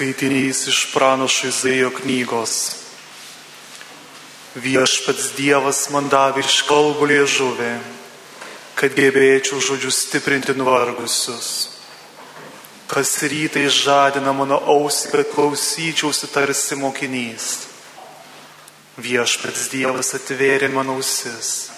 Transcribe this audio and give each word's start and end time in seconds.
Skaitinys 0.00 0.66
iš 0.66 0.86
pranašo 0.94 1.48
Izaijo 1.48 1.90
knygos. 1.92 2.52
Viešpats 4.56 5.34
Dievas 5.36 5.80
man 5.92 6.06
davė 6.08 6.40
iš 6.40 6.62
kalbų 6.64 7.08
liežuvį, 7.10 7.72
kad 8.80 8.94
gebėčiau 8.96 9.60
žodžius 9.60 9.98
stiprinti 10.06 10.54
nuvargusius. 10.56 11.50
Kas 12.88 13.12
rytai 13.28 13.66
žadina 13.68 14.32
mano 14.32 14.56
ausį, 14.72 15.10
kad 15.12 15.34
klausyčiausi 15.34 16.32
tarsi 16.32 16.80
mokinys. 16.80 17.50
Viešpats 18.96 19.68
Dievas 19.74 20.14
atvėrė 20.16 20.72
mano 20.72 20.96
ausis, 20.96 21.68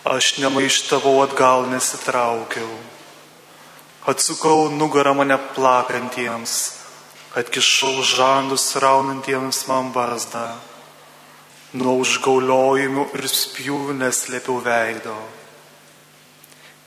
aš 0.00 0.38
nemaištavau 0.40 1.18
atgal 1.26 1.68
nesitraukiau. 1.76 2.72
Atsukau 4.08 4.72
nugarą 4.72 5.12
mane 5.20 5.36
plakantiems 5.52 6.75
atkišau 7.36 8.00
žandus 8.00 8.64
raunantiems 8.80 9.66
man 9.68 9.92
barzdą. 9.92 10.56
Nuo 11.76 11.98
užgauliojimų 12.00 13.10
ir 13.18 13.26
spjūvių 13.28 13.96
neslėpiau 13.98 14.62
veido. 14.64 15.16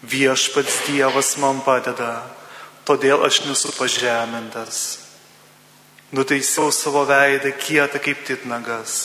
Viešpats 0.02 0.80
Dievas 0.88 1.36
man 1.38 1.60
padeda, 1.62 2.24
todėl 2.88 3.22
aš 3.28 3.44
nesu 3.46 3.74
pažemintas. 3.76 4.80
Nuteisiau 6.16 6.72
savo 6.74 7.04
veidą 7.06 7.52
kietą 7.60 8.00
kaip 8.02 8.24
titnagas, 8.26 8.96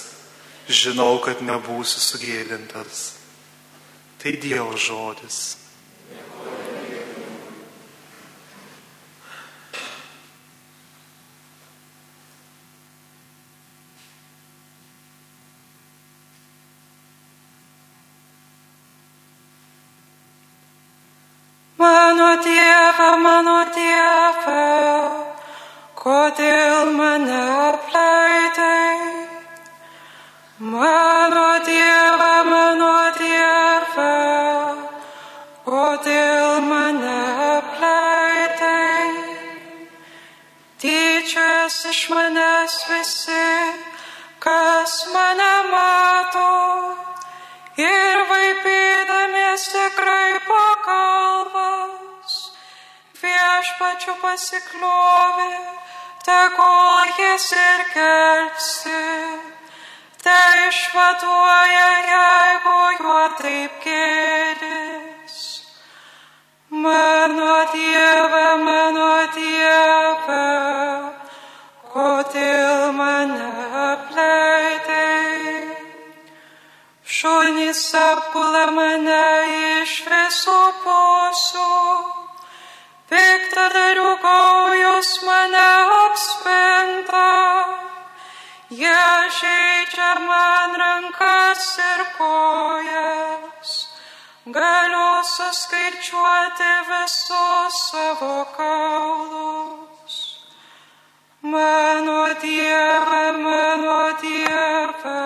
žinau, 0.70 1.18
kad 1.20 1.42
nebūsiu 1.44 2.00
sugėdintas. 2.00 3.02
Tai 4.22 4.32
Dievo 4.40 4.78
žodis. 4.80 5.63
Mano 21.84 22.40
Dieve, 22.40 23.08
mano 23.20 23.58
Dieve, 23.76 24.62
kodėl 26.00 26.92
mane 26.96 27.40
apleidai? 27.64 29.00
Mano 30.72 31.48
Dieve, 31.66 32.32
mano 32.48 32.94
Dieve, 33.18 34.14
kodėl 35.68 36.64
mane 36.70 37.18
apleidai? 37.58 39.04
Tyčias 40.80 41.78
iš 41.92 42.00
manęs 42.16 42.78
visi, 42.88 43.43
viešpačių 54.04 54.20
pasikliovė, 54.20 55.52
tegul 56.24 57.08
jis 57.18 57.52
ir 57.56 57.80
kelsi, 57.94 59.02
te 60.20 60.40
išvaduoja, 60.68 61.88
jeigu 62.10 62.80
juo 63.00 63.28
taip 63.40 63.72
gėris. 63.84 65.38
Mano 66.70 67.54
Dieve, 67.72 68.56
mano 68.64 69.26
Dieve, 69.34 70.44
kodėl 71.92 72.92
mane 72.92 73.48
apleidai? 73.88 75.78
Šunys 77.04 77.94
apgula 77.94 78.66
mane 78.70 79.24
iš 79.80 80.02
visų 80.08 80.60
pusių, 80.84 82.23
piktadarių 83.14 84.10
gaujos 84.22 85.10
mane 85.26 85.66
apspinta, 85.96 87.28
jie 88.80 89.04
žaidžia 89.38 90.10
man 90.26 90.74
rankas 90.82 91.68
ir 91.86 92.02
kojas, 92.18 93.74
galiu 94.58 95.12
suskaičiuoti 95.30 96.72
visus 96.90 97.78
savo 97.90 98.34
kaulus. 98.58 100.18
Mano 101.54 102.20
Dieve, 102.42 103.24
mano 103.46 103.98
Dieve 104.22 105.18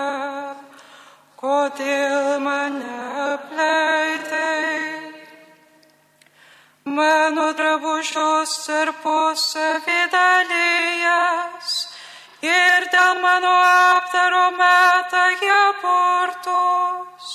kodėl 1.39 2.41
mane 2.43 2.95
apleidai. 3.33 4.98
Mano 6.99 7.53
drabužius 7.55 8.53
tarpusavį 8.65 9.99
dalyjas 10.11 11.75
ir 12.43 12.87
dėl 12.95 13.21
mano 13.23 13.53
aptaro 13.95 14.47
metą 14.57 15.25
jie 15.43 15.61
portos, 15.83 17.27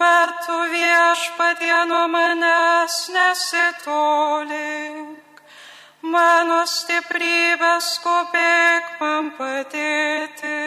bet 0.00 0.30
tu 0.46 0.56
viešpatie 0.72 1.78
nuo 1.92 2.04
manęs 2.14 2.96
nesitolink. 3.14 5.22
Mano 6.02 6.66
stiprybę 6.68 7.80
skubėk 7.80 8.84
man 9.00 9.30
padėti. 9.38 10.60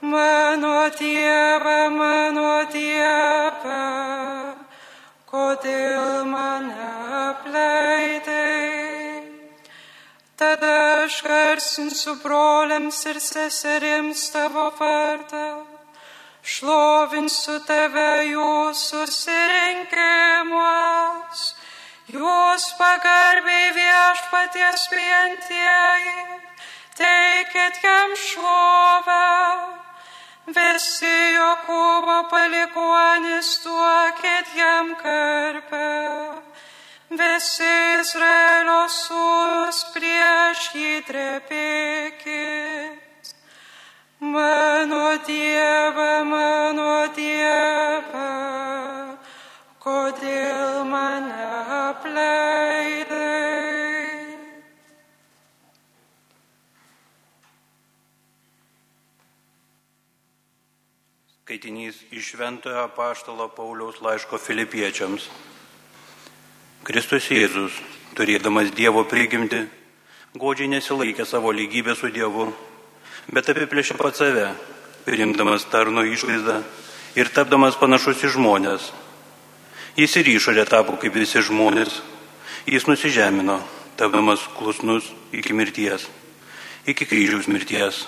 Mano 0.00 0.88
Dieve, 0.98 1.80
mano 1.98 2.64
Dieve, 2.72 4.41
kodėl 5.32 6.28
mane 6.28 6.92
apleidai? 7.24 9.24
Tada 10.36 11.04
aš 11.04 11.22
garsinsiu 11.24 12.16
broliams 12.20 13.06
ir 13.08 13.16
seserims 13.20 14.30
tavo 14.34 14.72
vardą, 14.78 15.64
šlovinsiu 16.42 17.60
tave 17.68 18.12
jūsų 18.28 19.00
susirinkimuos, 19.12 21.40
jūs 22.16 22.64
pagarbiai 22.80 23.68
viešpaties 23.78 24.80
bijantieji, 24.92 26.18
teikit 26.98 27.74
jam 27.86 28.10
šlovę. 28.26 29.81
Visi 30.42 31.06
Jokūbo 31.06 32.26
palikuonis 32.26 33.62
duokit 33.62 34.48
jam 34.58 34.96
karpę, 34.98 36.42
visi 37.14 37.70
Izraelio 38.00 38.88
sūnus 38.90 39.84
prieš 39.94 40.74
jį 40.74 41.02
trepėkit. 41.06 42.98
Mano 44.18 45.14
Dieve, 45.26 46.24
mano 46.26 47.06
Dieve, 47.14 48.30
kodėl 49.78 50.82
mane 50.90 51.46
apleidai? 51.86 53.01
Skaitinys 61.52 61.96
iš 62.08 62.30
Šventojo 62.32 62.78
apaštalo 62.80 63.48
Pauliaus 63.52 63.98
laiško 64.00 64.38
filipiečiams. 64.40 65.26
Kristus 66.80 67.28
Jėzus, 67.28 67.76
turėdamas 68.16 68.72
Dievo 68.72 69.02
prigimti, 69.04 69.60
godžiai 70.32 70.70
nesilaikė 70.72 71.28
savo 71.28 71.52
lygybę 71.52 71.92
su 71.92 72.08
Dievu, 72.08 72.48
bet 73.28 73.52
apiplėšė 73.52 73.98
pat 74.00 74.16
save, 74.16 74.48
priimdamas 75.04 75.68
tarno 75.68 76.08
išvaizdą 76.08 76.62
ir 77.20 77.34
tapdamas 77.36 77.76
panašus 77.76 78.24
į 78.24 78.32
žmonės. 78.40 78.88
Jis 80.00 80.16
ir 80.24 80.32
išorė 80.32 80.64
tapo 80.64 80.96
kaip 80.96 81.20
visi 81.20 81.44
žmonės, 81.44 82.00
jis 82.64 82.88
nusižemino, 82.88 83.60
tapdamas 84.00 84.48
klusnus 84.56 85.12
iki 85.36 85.52
mirties, 85.52 86.08
iki 86.88 87.04
kryžiaus 87.04 87.44
mirties. 87.44 88.06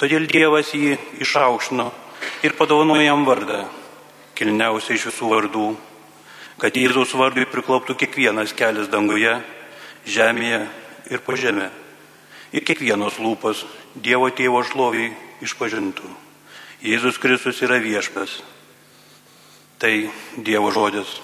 Todėl 0.00 0.24
Dievas 0.24 0.72
jį 0.72 0.96
išaukštino 1.20 1.92
ir 2.42 2.56
padovanojo 2.56 3.04
jam 3.04 3.24
vardą, 3.28 3.64
kilniausią 4.38 4.96
iš 4.96 5.08
visų 5.10 5.30
vardų, 5.34 5.66
kad 6.60 6.76
Jėzaus 6.76 7.12
vardui 7.16 7.46
prikloptų 7.48 7.96
kiekvienas 8.00 8.54
kelias 8.56 8.88
danguje, 8.92 9.38
žemėje 10.04 10.62
ir 11.10 11.22
po 11.24 11.36
žemę. 11.36 11.70
Ir 12.52 12.64
kiekvienos 12.66 13.20
lūpos 13.22 13.64
Dievo 13.94 14.28
tėvo 14.30 14.62
šloviai 14.66 15.12
išpažintų. 15.42 16.08
Jėzus 16.80 17.18
Kristus 17.20 17.60
yra 17.62 17.80
viešpas. 17.82 18.40
Tai 19.80 19.92
Dievo 20.36 20.70
žodis. 20.74 21.18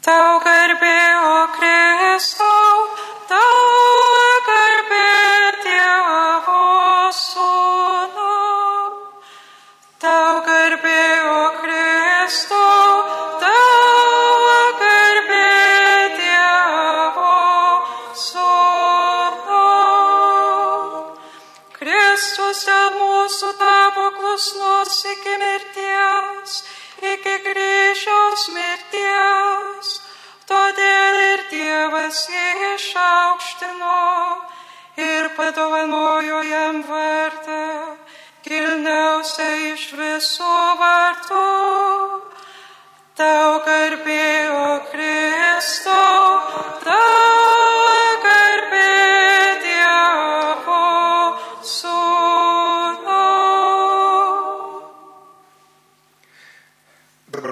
Tau 0.00 0.38
garbė, 0.42 1.00
o 1.22 1.34
Kristau, 1.54 2.49
kryžiaus 28.40 28.48
mirties. 28.54 30.00
Todėl 30.48 31.18
ir 31.32 31.42
Dievas 31.50 32.28
jį 32.28 32.74
išaukštino 32.74 34.40
ir 34.98 35.28
padovanojo 35.36 36.42
jam 36.48 36.82
vardą, 36.82 37.96
kilniausia 38.42 39.72
iš 39.72 39.92
visų 39.94 40.56
vardų. 40.80 42.09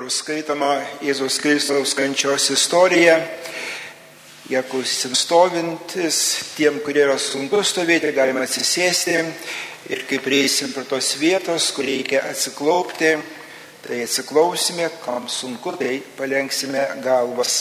Bus 0.08 0.22
skaitoma 0.22 0.70
Jėzaus 1.04 1.34
Kristaus 1.36 1.90
kančios 1.92 2.46
istorija. 2.48 3.18
Jeigu 4.48 4.78
stovintis, 4.88 6.20
tiem, 6.56 6.78
kurie 6.80 7.02
yra 7.04 7.18
sunku 7.20 7.60
stovėti, 7.60 8.14
galima 8.16 8.46
atsisėsti 8.46 9.18
ir 9.92 10.06
kai 10.08 10.22
prieisim 10.24 10.72
prie 10.72 10.86
tos 10.88 11.10
vietos, 11.20 11.68
kur 11.76 11.84
reikia 11.84 12.22
atsiklaupti, 12.30 13.12
tai 13.84 14.00
atsiklausime, 14.06 14.88
kam 15.04 15.28
sunku, 15.28 15.76
tai 15.76 16.00
palenksime 16.16 16.88
galvas. 17.04 17.60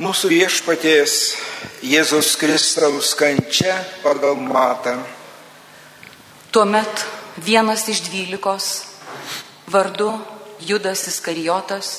Mūsų 0.00 0.32
viešpaties 0.38 1.20
Jėzaus 1.84 2.32
Kristaus 2.40 3.12
kančia 3.12 3.76
pagal 4.00 4.40
matą. 4.40 5.02
Tuomet 6.48 7.10
vienas 7.44 7.90
iš 7.92 8.06
dvylikos, 8.08 8.87
vardu 9.70 10.10
Judas 10.64 11.06
Iskarijotas, 11.10 11.90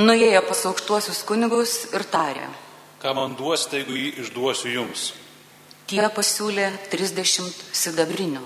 nuėjo 0.00 0.42
pas 0.48 0.64
aukštuosius 0.70 1.22
kunigus 1.28 1.76
ir 1.92 2.06
tarė. 2.08 2.48
Ką 3.00 3.14
man 3.16 3.36
duosite, 3.36 3.80
jeigu 3.80 3.96
jį 3.96 4.10
išduosiu 4.24 4.72
jums? 4.74 5.10
Tie 5.90 6.02
pasiūlė 6.14 6.68
30 6.92 7.62
sidabrinių. 7.74 8.42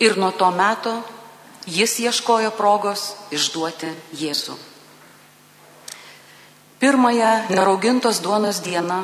Ir 0.00 0.16
nuo 0.20 0.30
to 0.32 0.48
meto 0.54 0.92
jis 1.66 1.98
ieškojo 2.00 2.52
progos 2.56 3.14
išduoti 3.34 3.90
Jėzų. 4.16 4.56
Pirmąją 6.80 7.32
neraugintos 7.52 8.22
duonos 8.24 8.62
dieną 8.64 9.00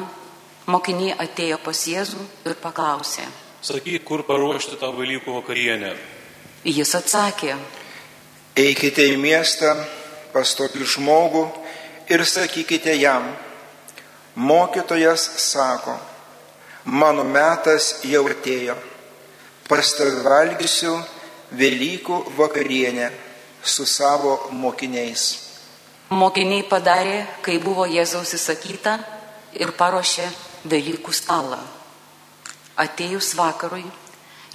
mokiniai 0.70 1.16
atėjo 1.20 1.58
pas 1.64 1.82
Jėzų 1.88 2.22
ir 2.48 2.54
paklausė. 2.62 3.26
Sakyk, 3.66 4.04
kur 4.06 4.22
paruošti 4.24 4.78
tą 4.80 4.92
Velykų 4.94 5.34
vakarienę. 5.40 5.96
Jis 6.64 6.94
atsakė, 6.98 7.56
Eikite 8.56 9.04
į 9.04 9.18
miestą 9.20 9.74
pas 10.32 10.54
tokį 10.56 10.86
žmogų 10.88 11.42
ir 12.08 12.22
sakykite 12.24 12.94
jam, 12.96 13.26
mokytojas 14.32 15.26
sako, 15.44 15.92
mano 16.84 17.24
metas 17.24 17.98
jau 18.08 18.22
atėjo, 18.32 18.76
pas 19.68 19.92
tave 19.98 20.22
valgysiu 20.24 20.94
Velykų 21.46 22.16
vakarienę 22.34 23.10
su 23.62 23.84
savo 23.86 24.48
mokiniais. 24.50 25.26
Mokiniai 26.10 26.64
padarė, 26.66 27.20
kai 27.44 27.60
buvo 27.62 27.84
Jėzaus 27.86 28.32
įsakyta 28.34 28.96
ir 29.54 29.70
paruošė 29.76 30.26
Velykų 30.64 31.12
stalą. 31.14 31.60
Atėjus 32.82 33.34
vakarui, 33.36 33.84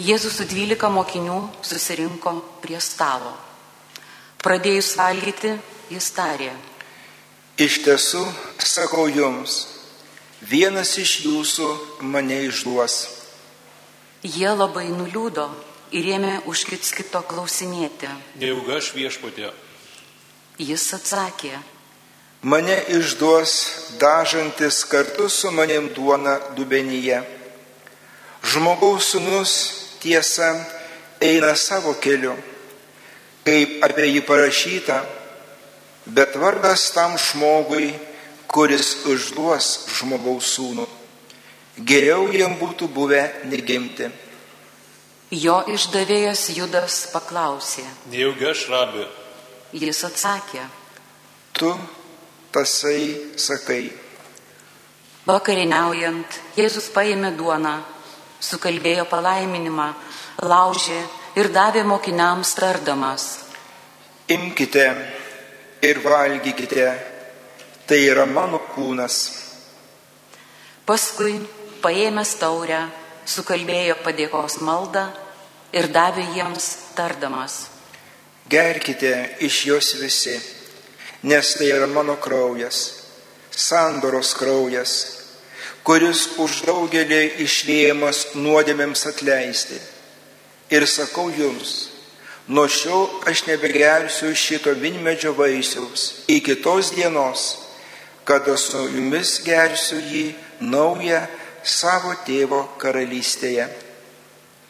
Jėzus 0.02 0.42
su 0.42 0.50
dvylika 0.50 0.90
mokinių 0.90 1.40
susirinko 1.62 2.36
prie 2.66 2.82
stalo. 2.82 3.51
Pradėjus 4.42 4.96
valgyti, 4.98 5.56
jis 5.94 6.12
tarė, 6.18 6.52
Iš 7.62 7.76
tiesų, 7.86 8.22
sakau 8.66 9.04
jums, 9.12 9.68
vienas 10.42 10.96
iš 10.98 11.20
jūsų 11.26 11.68
mane 12.02 12.40
išduos. 12.48 12.96
jie 14.24 14.50
labai 14.50 14.88
nuliūdo 14.90 15.50
ir 15.92 16.06
ėmė 16.16 16.42
už 16.48 16.64
kits 16.66 16.92
kito 16.94 17.22
klausinėti. 17.22 18.08
Nejaugi 18.40 18.72
aš 18.78 18.94
viešpatė. 18.96 19.52
Jis 20.58 20.94
atsakė, 20.94 21.60
Mane 22.44 22.74
išduos 22.90 23.52
dažantis 24.02 24.84
kartu 24.90 25.30
su 25.30 25.52
manim 25.52 25.90
duona 25.94 26.40
dubenyje. 26.58 27.22
Žmogaus 28.44 29.12
sunus 29.12 29.52
tiesa 30.02 30.66
eina 31.22 31.54
savo 31.56 31.94
keliu, 32.02 32.34
kaip 33.46 33.84
apie 33.86 34.08
jį 34.12 34.24
parašyta, 34.28 35.02
bet 36.06 36.36
vardas 36.36 36.90
tam 36.96 37.18
žmogui, 37.18 37.94
kuris 38.52 39.06
užduos 39.08 39.88
žmogaus 39.98 40.56
sūnų. 40.58 40.88
Geriau 41.88 42.28
jam 42.36 42.58
būtų 42.60 42.88
buvę 42.92 43.24
negimti. 43.48 44.12
jo 45.32 45.64
išdavėjas 45.68 46.50
Judas 46.58 47.08
paklausė. 47.14 47.86
Nejaugi 48.12 48.46
aš 48.52 48.68
rabi. 48.70 49.08
Jis 49.72 50.04
atsakė, 50.04 50.68
Tu 51.54 51.72
tasai 52.52 53.36
sakai. 53.38 53.92
Vakarieniaujant, 55.28 56.40
Jėzus 56.58 56.90
paėmė 56.96 57.36
duoną, 57.38 57.76
sukalbėjo 58.42 59.06
palaiminimą, 59.06 59.94
laužė 60.42 61.00
ir 61.36 61.52
davė 61.54 61.84
mokiniams 61.88 62.54
tardamas. 62.58 63.28
Imkite 64.32 64.88
ir 65.82 66.00
valgykite, 66.04 66.88
tai 67.88 68.00
yra 68.08 68.26
mano 68.26 68.62
kūnas. 68.74 69.18
Paskui, 70.86 71.38
paėmęs 71.84 72.36
taurę, 72.42 72.82
sukalbėjo 73.26 73.98
padėkos 74.04 74.60
maldą 74.66 75.08
ir 75.76 75.88
davė 75.94 76.26
jiems 76.36 76.68
tardamas. 76.98 77.68
Gerkite 78.52 79.38
iš 79.40 79.66
jos 79.70 79.94
visi, 80.02 80.36
nes 81.24 81.54
tai 81.56 81.70
yra 81.72 81.88
mano 81.88 82.18
kraujas, 82.20 82.82
sandoros 83.56 84.34
kraujas, 84.36 84.94
kuris 85.88 86.26
už 86.42 86.64
daugelį 86.68 87.22
išliejamas 87.46 88.34
nuodėmėms 88.36 89.08
atleisti. 89.08 89.80
Ir 90.72 90.88
sakau 90.88 91.28
jums, 91.36 91.90
nuo 92.48 92.68
šiol 92.68 93.10
aš 93.28 93.46
nebegersiu 93.50 94.32
šito 94.36 94.72
vinmedžio 94.80 95.34
vaisiaus 95.36 96.24
iki 96.32 96.56
tos 96.64 96.94
dienos, 96.96 97.58
kada 98.24 98.56
su 98.58 98.88
jumis 98.94 99.42
gersiu 99.44 100.00
jį 100.00 100.26
naują 100.62 101.26
savo 101.64 102.14
tėvo 102.26 102.64
karalystėje. 102.82 103.68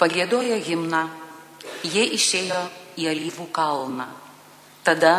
Pagėdojo 0.01 0.57
himną, 0.65 1.03
jie 1.85 2.07
išėjo 2.17 2.63
į 2.97 3.11
alyvų 3.13 3.47
kalną. 3.53 4.09
Tada 4.81 5.13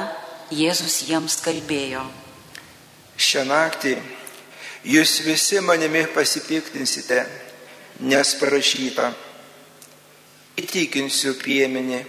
Jėzus 0.52 0.98
jiems 1.08 1.38
kalbėjo. 1.40 2.02
Šią 3.16 3.44
naktį 3.48 3.94
jūs 4.84 5.20
visi 5.24 5.62
manimi 5.64 6.02
pasipiktinsite, 6.12 7.22
nes 8.02 8.34
parašyta, 8.40 9.12
įtikinsiu 10.60 11.34
piemenį 11.40 12.02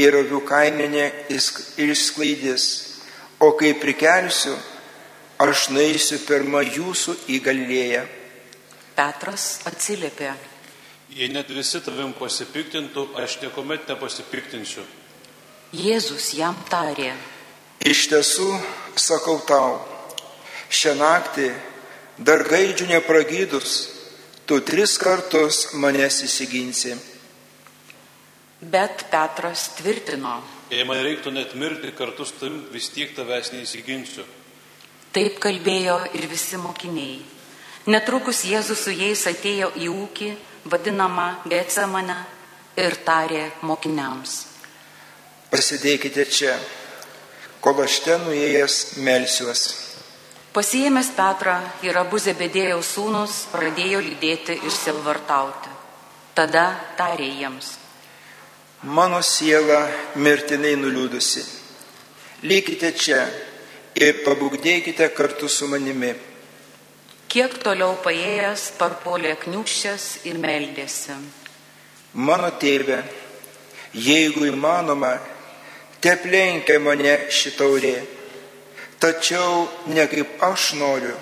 ir 0.00 0.16
avių 0.22 0.40
kaimenė 0.48 1.06
išsklaidys, 1.30 2.66
o 3.40 3.52
kai 3.58 3.72
prikelsiu, 3.78 4.54
aš 5.40 5.70
naisiu 5.74 6.20
pirmą 6.26 6.62
jūsų 6.66 7.16
į 7.32 7.40
Galilėją. 7.44 8.04
Petras 8.96 9.60
atsiliepė. 9.68 10.34
Jei 11.10 11.30
net 11.32 11.48
visi 11.50 11.80
tavim 11.82 12.12
pasipiktintų, 12.14 13.08
aš 13.18 13.40
niekuomet 13.42 13.88
nepasipiktinsiu. 13.90 14.84
Jėzus 15.74 16.32
jam 16.38 16.58
tarė. 16.70 17.14
Iš 17.80 18.10
tiesų, 18.12 18.48
sakau 19.00 19.38
tau, 19.48 19.78
šią 20.70 20.94
naktį 20.98 21.48
dar 22.18 22.44
gaidžių 22.44 22.90
nepragydus, 22.90 23.78
tu 24.46 24.60
tris 24.60 24.98
kartus 25.00 25.70
manęs 25.74 26.20
įsiginsi. 26.26 26.94
Bet 28.60 29.06
Petras 29.10 29.70
tvirtino. 29.78 30.40
Jei 30.70 30.84
man 30.84 31.00
reiktų 31.00 31.32
net 31.32 31.54
mirti 31.56 31.94
kartu 31.96 32.26
su 32.28 32.36
tavim, 32.38 32.60
vis 32.72 32.90
tiek 32.92 33.14
tavęs 33.16 33.54
neįsiginsiu. 33.54 34.26
Taip 35.10 35.40
kalbėjo 35.42 35.96
ir 36.14 36.28
visi 36.30 36.60
mokiniai. 36.60 37.22
Netrukus 37.90 38.44
Jėzus 38.44 38.84
su 38.84 38.92
jais 38.92 39.24
atėjo 39.26 39.72
į 39.80 39.88
ūkį, 39.90 40.28
vadinamą 40.70 41.30
Getsemane, 41.48 42.18
ir 42.76 42.96
tarė 43.04 43.48
mokiniams. 43.66 44.36
Pasidėkite 45.50 46.26
čia, 46.30 46.54
kol 47.64 47.82
aš 47.82 48.00
ten 48.04 48.22
nuėjęs 48.28 48.76
melsiuos. 49.02 49.64
Pasijėmęs 50.54 51.12
Petrą 51.14 51.56
ir 51.86 51.96
abu 51.98 52.18
Zebedėjaus 52.18 52.94
sūnus 52.96 53.44
pradėjo 53.52 54.00
lydėti 54.02 54.56
ir 54.58 54.74
silvartauti. 54.74 55.70
Tada 56.34 56.64
tarė 56.98 57.28
jiems. 57.40 57.76
Mano 58.82 59.20
siela 59.20 59.90
mirtinai 60.16 60.72
nuliūdusi. 60.80 61.42
Likite 62.48 62.94
čia 62.96 63.18
ir 63.92 64.22
pabūgdėkite 64.24 65.10
kartu 65.12 65.50
su 65.52 65.66
manimi. 65.68 66.14
Kiek 67.28 67.58
toliau 67.60 67.98
paėjęs 68.00 68.70
parpolė 68.78 69.34
kniūščias 69.42 70.06
ir 70.30 70.38
meldėsi. 70.40 71.12
Mano 72.14 72.48
tėve, 72.56 73.02
jeigu 73.92 74.46
įmanoma, 74.48 75.12
te 76.00 76.16
plenkia 76.22 76.78
mane 76.80 77.18
šitaurė. 77.28 77.98
Tačiau 78.96 79.68
ne 79.92 80.08
kaip 80.08 80.40
aš 80.48 80.72
noriu, 80.80 81.12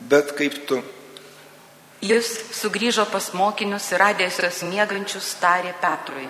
bet 0.00 0.32
kaip 0.40 0.56
tu. 0.64 0.80
Jis 2.00 2.32
sugrįžo 2.56 3.04
pas 3.12 3.28
mokinius 3.36 3.92
ir 3.92 4.00
radęs 4.00 4.40
juos 4.40 4.64
miegančius 4.64 5.34
tarė 5.44 5.76
Petrui. 5.84 6.26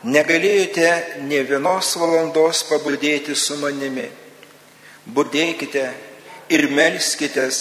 Negalėjote 0.00 1.20
ne 1.28 1.42
vienos 1.44 1.90
valandos 2.00 2.62
pabudėti 2.64 3.34
su 3.36 3.58
manimi. 3.60 4.06
Budėkite 5.04 5.82
ir 6.48 6.70
melskitės, 6.72 7.58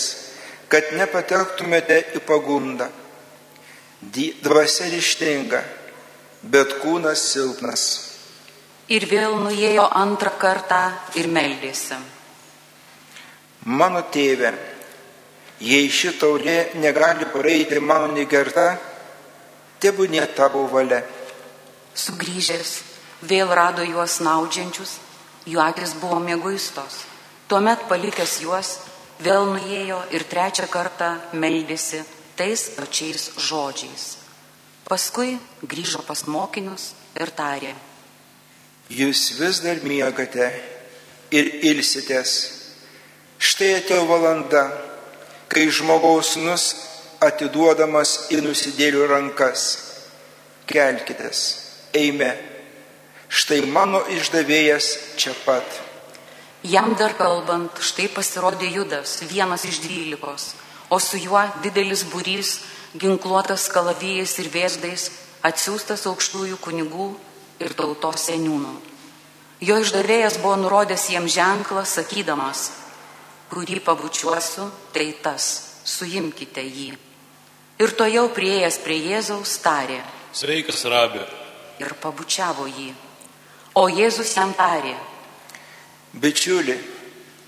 kad 0.71 0.93
nepatektumėte 0.95 1.97
į 2.15 2.21
pagundą. 2.23 2.87
Dvasia 3.99 4.87
ryštinga, 4.93 5.59
bet 6.47 6.77
kūnas 6.79 7.25
silpnas. 7.33 7.83
Ir 8.87 9.03
vėl 9.11 9.35
nuėjo 9.43 9.89
antrą 9.99 10.31
kartą 10.39 10.79
ir 11.19 11.27
meldėsi. 11.27 11.99
Mano 13.67 14.05
tėve, 14.07 14.53
jei 15.59 15.91
ši 15.91 16.15
taurė 16.21 16.59
negali 16.79 17.27
praeiti 17.27 17.83
mano 17.83 18.13
negerta, 18.15 18.77
tebūnė 19.83 20.23
tavo 20.39 20.63
valia. 20.71 21.03
Sugrįžęs 21.99 22.73
vėl 23.27 23.51
rado 23.51 23.83
juos 23.83 24.19
naudžiančius, 24.23 24.97
jų 25.49 25.59
akis 25.63 25.95
buvo 25.99 26.19
mėguistos. 26.23 27.03
Tuomet 27.49 27.87
palikęs 27.89 28.39
juos, 28.43 28.69
vėl 29.19 29.49
nuėjo 29.51 29.99
ir 30.15 30.23
trečią 30.29 30.69
kartą 30.71 31.11
meldėsi 31.33 32.03
tais 32.39 32.69
pačiais 32.77 33.31
žodžiais. 33.49 34.05
Paskui 34.87 35.35
grįžo 35.61 36.05
pas 36.07 36.23
mokinius 36.25 36.93
ir 37.19 37.31
tarė. 37.35 37.73
Jūs 38.89 39.35
vis 39.37 39.59
dar 39.61 39.81
miegate 39.85 40.47
ir 41.35 41.49
ilsitės. 41.69 42.31
Štai 43.37 43.75
atėjo 43.79 44.07
valanda, 44.09 44.63
kai 45.51 45.67
žmogaus 45.69 46.35
nus 46.41 46.71
atiduodamas 47.21 48.31
į 48.33 48.41
nusidėlių 48.45 49.05
rankas. 49.11 49.67
Kelkitės, 50.69 51.39
eime. 51.93 52.33
Štai 53.29 53.61
mano 53.69 54.01
išdavėjas 54.09 54.89
čia 55.19 55.35
pat. 55.45 55.65
Jam 56.65 56.95
dar 56.99 57.13
kalbant, 57.15 57.77
štai 57.79 58.09
pasirodė 58.11 58.67
Judas, 58.73 59.21
vienas 59.29 59.63
iš 59.69 59.79
dvylikos, 59.85 60.53
o 60.89 60.99
su 60.99 61.21
juo 61.21 61.45
didelis 61.63 62.03
būrys, 62.09 62.59
ginkluotas 62.99 63.69
kalavijais 63.71 64.33
ir 64.41 64.49
vėzdais, 64.51 65.07
atsiųstas 65.45 66.03
aukštųjų 66.09 66.59
kunigų 66.59 67.13
ir 67.63 67.75
tautos 67.77 68.27
seniūnų. 68.27 68.75
Jo 69.63 69.79
išdavėjas 69.79 70.39
buvo 70.43 70.57
nurodęs 70.59 71.09
jiems 71.13 71.35
ženklą, 71.35 71.85
sakydamas, 71.87 72.69
kurį 73.53 73.79
pabučiuosiu, 73.85 74.67
tai 74.95 75.13
tas, 75.23 75.47
suimkite 75.85 76.63
jį. 76.63 76.93
Ir 77.79 77.95
to 77.95 78.07
jau 78.11 78.27
prieėjęs 78.35 78.81
prie 78.83 78.97
Jėzaus 79.13 79.59
tarė 79.63 80.01
Sveikas, 80.35 80.83
rabė. 80.85 81.23
Ir 81.79 81.95
pabučiavo 82.01 82.67
jį. 82.67 82.91
O 83.79 83.87
Jėzus 83.89 84.35
jam 84.35 84.53
tarė, 84.57 84.95
Bičiuli, 86.09 86.73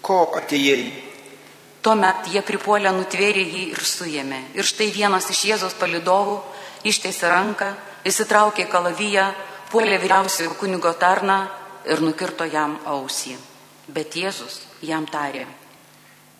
ko 0.06 0.28
atėjai? 0.38 0.84
Tuomet 1.82 2.28
jie 2.30 2.44
pripuolę 2.46 2.92
nutvėrė 2.94 3.42
jį 3.42 3.64
ir 3.72 3.82
suėmė. 3.82 4.42
Ir 4.54 4.68
štai 4.70 4.92
vienas 4.94 5.32
iš 5.34 5.40
Jėzos 5.50 5.74
palidovų 5.80 6.36
ištiesė 6.86 7.32
ranką, 7.32 7.72
įsitraukė 8.06 8.68
kalaviją, 8.70 9.32
puolė 9.74 9.98
vyriausiojo 10.04 10.54
kunigo 10.60 10.94
tarną 10.94 11.40
ir 11.90 12.06
nukirto 12.06 12.46
jam 12.46 12.78
ausį. 12.86 13.34
Bet 13.90 14.14
Jėzus 14.14 14.62
jam 14.86 15.10
tarė, 15.10 15.48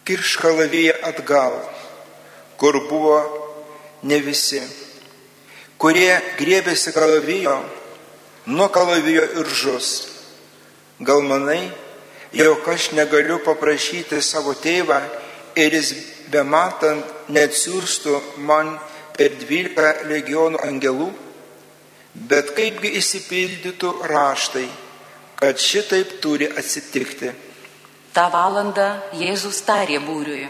Kirš 0.06 0.38
kalaviją 0.42 0.94
atgal, 1.06 1.58
kur 2.58 2.78
buvo 2.90 3.18
ne 4.04 4.18
visi, 4.22 4.62
kurie 5.78 6.16
griebėsi 6.40 6.94
kalavijo, 6.94 7.60
nuo 8.46 8.70
kalavijo 8.70 9.24
ir 9.42 9.48
žus. 9.48 10.08
Gal 11.00 11.22
manai, 11.22 11.72
jog 12.32 12.68
aš 12.70 12.92
negaliu 12.98 13.40
paprašyti 13.46 14.22
savo 14.22 14.54
tėvą 14.54 15.02
ir 15.56 15.74
jis 15.74 15.94
bematant 16.32 17.30
neatsiųstų 17.30 18.22
man 18.48 18.78
per 19.18 19.36
dvylika 19.42 20.06
legionų 20.10 20.62
angelų? 20.68 21.12
Bet 22.14 22.52
kaipgi 22.58 22.92
įsipildytų 23.00 23.92
raštai, 24.12 24.68
kad 25.40 25.58
šitaip 25.58 26.20
turi 26.22 26.50
atsitikti. 26.50 27.32
tą 28.14 28.28
valandą 28.32 29.00
Jėzus 29.16 29.62
tarė 29.64 30.00
būriui. 30.04 30.48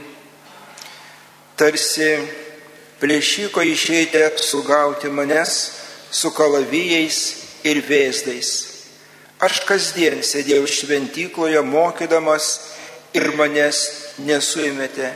tarsi 1.56 2.18
plėšiko 3.00 3.62
išeitė 3.62 4.38
sugauti 4.38 5.08
manęs 5.08 5.72
su 6.12 6.32
kalavijais 6.32 7.41
ir 7.64 7.82
vėzdais. 7.86 8.52
Aš 9.42 9.64
kasdien 9.66 10.22
sėdėjau 10.22 10.68
šventykloje 10.70 11.62
mokydamas 11.66 12.48
ir 13.18 13.32
manęs 13.38 13.80
nesuėmėte, 14.22 15.10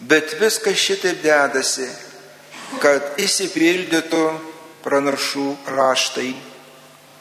bet 0.00 0.32
viskas 0.40 0.80
šitaip 0.80 1.20
dedasi, 1.24 1.88
kad 2.80 3.20
įsipildytų 3.20 4.22
pranašų 4.84 5.50
raštai. 5.76 6.32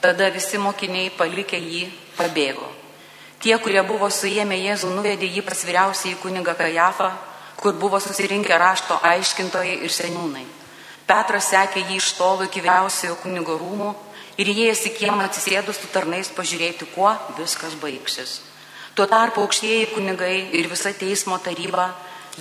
Tada 0.03 0.29
visi 0.31 0.59
mokiniai 0.59 1.11
palikę 1.15 1.59
jį 1.59 1.83
pabėgo. 2.17 2.71
Tie, 3.43 3.53
kurie 3.59 3.81
buvo 3.83 4.07
suėmę 4.07 4.55
Jėzų, 4.55 4.93
nuvedė 4.95 5.27
jį 5.27 5.43
pas 5.43 5.59
vyriausiai 5.67 6.15
kunigą 6.23 6.55
Kajafą, 6.55 7.09
kur 7.59 7.75
buvo 7.75 7.99
susirinkę 7.99 8.55
rašto 8.55 8.95
aiškintojai 9.03 9.81
ir 9.83 9.91
seniūnai. 9.91 10.45
Petras 11.07 11.49
sekė 11.51 11.83
jį 11.83 11.99
iš 11.99 12.13
tolo 12.15 12.47
iki 12.47 12.63
vyriausiojo 12.63 13.17
kunigo 13.19 13.57
rūmų 13.59 13.91
ir 14.37 14.49
įėjęs 14.53 14.87
į 14.89 14.93
kiemą 14.97 15.27
atsisėdus 15.27 15.79
su 15.81 15.89
tarnais 15.93 16.31
pažiūrėti, 16.33 16.89
kuo 16.95 17.11
viskas 17.37 17.75
baigsis. 17.81 18.41
Tuo 18.93 19.07
tarpu 19.09 19.41
aukštieji 19.41 19.89
kunigai 19.93 20.35
ir 20.53 20.69
visa 20.69 20.93
teismo 20.93 21.39
taryba 21.41 21.89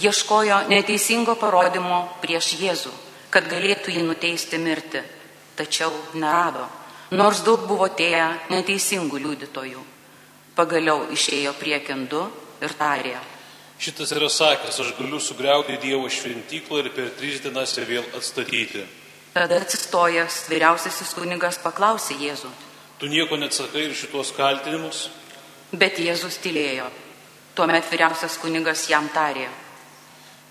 ieškojo 0.00 0.66
neteisingo 0.68 1.36
parodymo 1.40 2.04
prieš 2.20 2.54
Jėzų, 2.60 2.92
kad 3.32 3.48
galėtų 3.48 3.96
jį 3.96 4.04
nuteisti 4.08 4.60
mirti, 4.60 5.00
tačiau 5.56 5.92
nerado, 6.14 6.68
nors 7.12 7.42
daug 7.44 7.66
buvo 7.68 7.88
tėję 7.88 8.28
neteisingų 8.52 9.20
liudytojų. 9.26 9.84
Pagaliau 10.56 11.06
išėjo 11.12 11.54
prie 11.56 11.78
kindu 11.80 12.26
ir 12.60 12.74
tarė. 12.76 13.16
Šitas 13.82 14.12
yra 14.14 14.28
sakęs, 14.30 14.76
aš 14.78 14.92
galiu 14.94 15.18
sugriauti 15.20 15.78
Dievo 15.82 16.06
šventyklą 16.12 16.84
ir 16.84 16.90
per 16.94 17.08
tris 17.16 17.40
dienas 17.42 17.72
ją 17.74 17.86
vėl 17.88 18.04
atstatyti. 18.14 18.84
Tada 19.32 19.56
atsistojęs 19.62 20.42
vyriausiasis 20.52 21.14
kunigas 21.16 21.58
paklausė 21.62 22.18
Jėzų, 22.20 22.50
Tu 23.00 23.08
nieko 23.10 23.34
neatsakai 23.36 23.88
ir 23.88 23.94
šitos 23.98 24.30
kaltinimus? 24.36 25.08
bet 25.72 25.96
Jėzus 25.98 26.36
tylėjo. 26.44 26.84
Tuomet 27.56 27.84
vyriausias 27.90 28.36
kunigas 28.38 28.84
jam 28.90 29.08
tarė. 29.12 29.48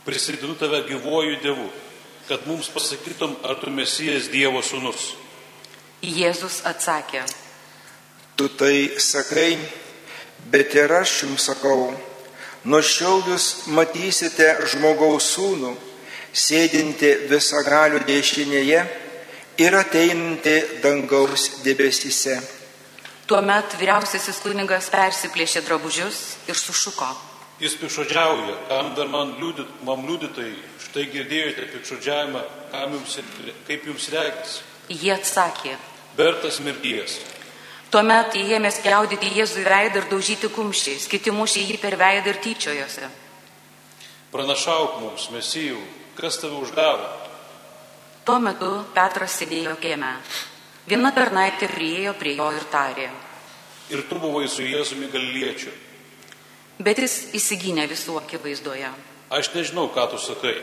Prisidinu 0.06 0.56
tave 0.58 0.82
gyvuoju 0.90 1.38
Dievu, 1.44 1.68
kad 2.28 2.48
mums 2.50 2.70
pasakytum, 2.74 3.36
ar 3.46 3.56
tu 3.62 3.70
mesijas 3.70 4.28
Dievo 4.34 4.62
sūnus. 4.62 5.14
Jėzus 6.02 6.64
atsakė, 6.66 7.24
Tu 8.36 8.48
tai 8.58 8.98
sakai, 8.98 9.58
bet 10.50 10.74
ir 10.74 10.90
aš 10.98 11.24
jums 11.24 11.44
sakau, 11.46 11.94
nuo 12.66 12.80
šiol 12.82 13.22
jūs 13.30 13.68
matysite 13.70 14.48
žmogaus 14.72 15.28
sūnų, 15.36 15.76
sėdinti 16.34 17.12
visagalių 17.32 18.02
dešinėje 18.08 18.82
ir 19.62 19.78
ateinantį 19.78 20.56
dangaus 20.84 21.64
debesyse. 21.66 22.40
Tuomet 23.28 23.76
vyriausiasis 23.80 24.42
kunigas 24.44 24.90
persiplėšė 24.92 25.62
drabužius 25.68 26.22
ir 26.52 26.58
sušuko. 26.58 27.10
Jis 27.62 27.76
pikšodžiauja, 27.78 28.56
kam 28.68 28.96
dar 28.98 29.08
man, 29.12 29.36
liūdit, 29.38 29.70
man 29.86 30.02
liūditai, 30.08 30.50
štai 30.88 31.06
girdėjote 31.14 31.68
pikšodžiavimą, 31.76 32.42
jums, 32.74 33.20
kaip 33.68 33.86
jums 33.86 34.08
reikės. 34.10 34.56
Jie 34.90 35.14
atsakė. 35.14 35.78
Bertas 36.18 36.58
mirties. 36.66 37.20
Tuomet 37.92 38.34
jie 38.40 38.58
ėmė 38.58 38.72
spjaudyti 38.74 39.30
Jėzų 39.36 39.62
į 39.62 39.68
veidą 39.68 40.02
ir 40.02 40.10
daužyti 40.10 40.50
kumščiais, 40.52 41.06
kiti 41.12 41.32
mušė 41.36 41.68
jį 41.70 41.78
per 41.80 41.98
veidą 42.00 42.34
ir 42.34 42.40
tyčiojosi. 42.44 43.08
Pranašauk 44.32 44.98
mums, 45.04 45.28
mesijų, 45.36 45.80
kas 46.18 46.40
tave 46.42 46.58
užgavo. 46.62 47.08
Tuo 48.26 48.38
metu 48.40 48.70
Petras 48.94 49.38
sėdėjo 49.40 49.76
kieme. 49.82 50.12
Viena 50.90 51.12
tarnaitė 51.16 51.70
priejo 51.72 52.14
prie 52.20 52.36
jo 52.38 52.50
ir 52.54 52.66
tarė. 52.74 53.08
Ir 53.92 54.04
tu 54.10 54.20
buvai 54.22 54.48
su 54.50 54.64
Jėzumi 54.66 55.10
galiliečiu. 55.12 55.72
Bet 56.82 57.02
jis 57.02 57.16
įsigynė 57.38 57.88
visų 57.90 58.18
akivaizdoje. 58.22 58.90
Aš 59.32 59.52
nežinau, 59.56 59.90
ką 59.94 60.08
tu 60.12 60.20
sakai. 60.22 60.58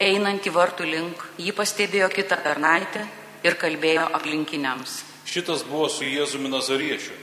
Einant 0.00 0.46
į 0.46 0.52
vartų 0.54 0.86
link, 0.86 1.24
jį 1.38 1.52
pastebėjo 1.56 2.08
kitą 2.14 2.38
tarnaitę 2.42 3.04
ir 3.42 3.56
kalbėjo 3.58 4.06
aplinkiniams. 4.14 5.02
Šitas 5.28 5.64
buvo 5.66 5.88
su 5.92 6.06
Jėzumi 6.06 6.48
Nazariečiu. 6.52 7.16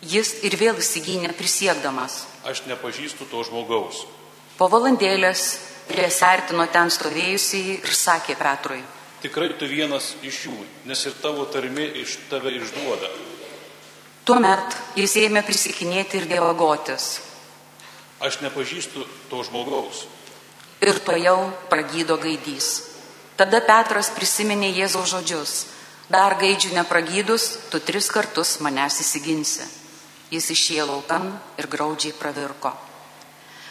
Jis 0.00 0.38
ir 0.46 0.54
vėl 0.56 0.78
įsigynė 0.80 1.32
prisiekdamas. 1.36 2.22
Aš 2.48 2.64
nepažįstu 2.68 3.26
to 3.28 3.42
žmogaus. 3.44 4.06
Po 4.56 4.68
valandėlės 4.72 5.69
priesartino 5.90 6.66
ten 6.72 6.90
stovėjusį 6.90 7.60
ir 7.80 7.94
sakė 7.94 8.38
Petrui. 8.38 8.80
Tikrai 9.20 9.50
tu 9.60 9.68
vienas 9.68 10.14
iš 10.24 10.46
jų, 10.46 10.56
nes 10.88 11.00
ir 11.04 11.16
tavo 11.20 11.44
tarmė 11.52 11.84
iš 12.00 12.16
tave 12.30 12.54
išduoda. 12.56 13.10
Tuomet 14.24 14.76
jis 14.96 15.16
ėmė 15.26 15.42
prisikinėti 15.44 16.22
ir 16.22 16.28
dievagotis. 16.30 17.10
Aš 18.20 18.40
nepažįstu 18.44 19.04
to 19.28 19.42
žmogaus. 19.44 20.06
Ir 20.80 21.00
to 21.04 21.16
jau 21.20 21.50
pragydo 21.68 22.16
gaidys. 22.20 22.68
Tada 23.36 23.60
Petras 23.64 24.08
prisiminė 24.12 24.72
Jėzaus 24.76 25.12
žodžius. 25.12 25.54
Dar 26.12 26.34
gaidžių 26.40 26.74
nepragydus, 26.76 27.46
tu 27.70 27.80
tris 27.80 28.08
kartus 28.12 28.58
manęs 28.64 29.00
įsiginsi. 29.04 29.68
Jis 30.30 30.50
išėjo 30.56 30.88
laukan 30.90 31.32
ir 31.60 31.68
graudžiai 31.70 32.16
pravirko. 32.16 32.89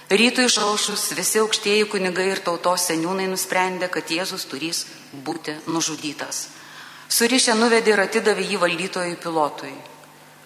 Rytų 0.09 0.47
išaušus 0.49 1.11
visi 1.13 1.37
aukštieji 1.41 1.85
kunigai 1.91 2.31
ir 2.31 2.39
tautos 2.41 2.87
seniūnai 2.89 3.27
nusprendė, 3.29 3.91
kad 3.93 4.09
Jėzus 4.09 4.47
turys 4.49 4.85
būti 5.25 5.53
nužudytas. 5.69 6.47
Surišę 7.09 7.53
nuvedė 7.57 7.93
ir 7.93 8.01
atidavė 8.05 8.45
jį 8.49 8.57
valdytojui 8.63 9.17
pilotui. 9.21 9.73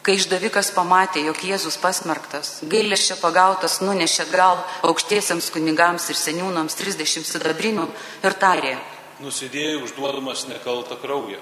Kai 0.03 0.17
išdavikas 0.19 0.73
pamatė, 0.75 1.23
jog 1.29 1.39
Jėzus 1.47 1.77
pasmerktas, 1.79 2.57
gailėščia 2.67 3.15
pagautas, 3.21 3.77
nunešė 3.79 4.25
gal 4.33 4.59
aukštiesiams 4.83 5.47
kunigams 5.55 6.09
ir 6.11 6.19
seniūnams 6.19 6.75
30 6.81 7.23
sidabrinių 7.23 7.87
ir 8.27 8.35
tarė. 8.35 8.75
Nusidėjai 9.23 9.79
užduodamas 9.85 10.43
nekaltą 10.51 10.99
kraują. 10.99 11.39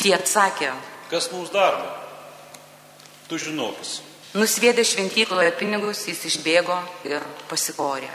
Tie 0.00 0.14
atsakė, 0.16 0.72
Kas 1.12 1.28
mums 1.28 1.50
daroma? 1.52 1.92
Tu 3.28 3.36
žinokis. 3.36 4.00
Nusviedė 4.32 4.80
šventykloje 4.80 5.50
pinigus, 5.60 6.06
jis 6.08 6.22
išbėgo 6.30 6.78
ir 7.04 7.20
pasikorė. 7.50 8.08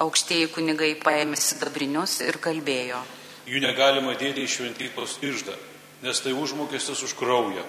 Aukštieji 0.00 0.46
kunigai 0.54 0.94
paėmė 1.02 1.36
sidabrinius 1.36 2.22
ir 2.24 2.38
kalbėjo. 2.40 3.02
Jų 3.44 3.60
negalima 3.60 4.14
dėti 4.16 4.46
į 4.46 4.48
šventyklos 4.48 5.18
išdą, 5.20 5.58
nes 6.06 6.24
tai 6.24 6.32
užmokestis 6.32 7.04
už 7.04 7.12
kraują. 7.20 7.66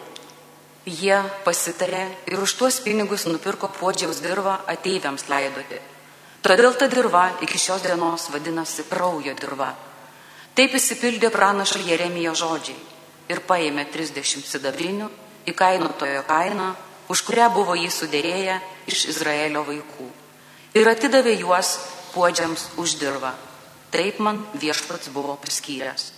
Jie 0.88 1.20
pasitarė 1.44 2.06
ir 2.32 2.40
už 2.40 2.56
tuos 2.56 2.80
pinigus 2.88 3.28
nupirko 3.28 3.68
puodžiaus 3.68 4.24
dirvą 4.24 4.56
ateiviams 4.72 5.28
laidoti. 5.28 5.84
Todėl 6.40 6.72
ta 6.80 6.88
dirva 6.88 7.26
iki 7.44 7.60
šios 7.60 7.84
dienos 7.84 8.30
vadinasi 8.32 8.88
kraujo 8.88 9.36
dirva. 9.36 9.74
Taip 10.56 10.72
įsipildė 10.80 11.36
pranašo 11.36 11.84
Jeremijo 11.84 12.32
žodžiai 12.32 12.80
ir 13.28 13.44
paėmė 13.44 13.90
30 13.92 14.48
sidabrinių 14.48 15.10
įkainotojo 15.52 16.24
kainą, 16.24 16.76
už 17.10 17.24
kurią 17.26 17.50
buvo 17.54 17.76
jį 17.78 17.90
sudėrėję 17.92 18.60
iš 18.90 19.08
Izraelio 19.14 19.66
vaikų. 19.68 20.08
Ir 20.78 20.90
atidavė 20.90 21.34
juos 21.42 21.76
puodžiams 22.14 22.70
už 22.78 22.96
dirvą. 23.02 23.34
Taip 23.90 24.20
man 24.22 24.44
viešpats 24.54 25.10
buvo 25.10 25.36
paskyręs. 25.42 26.12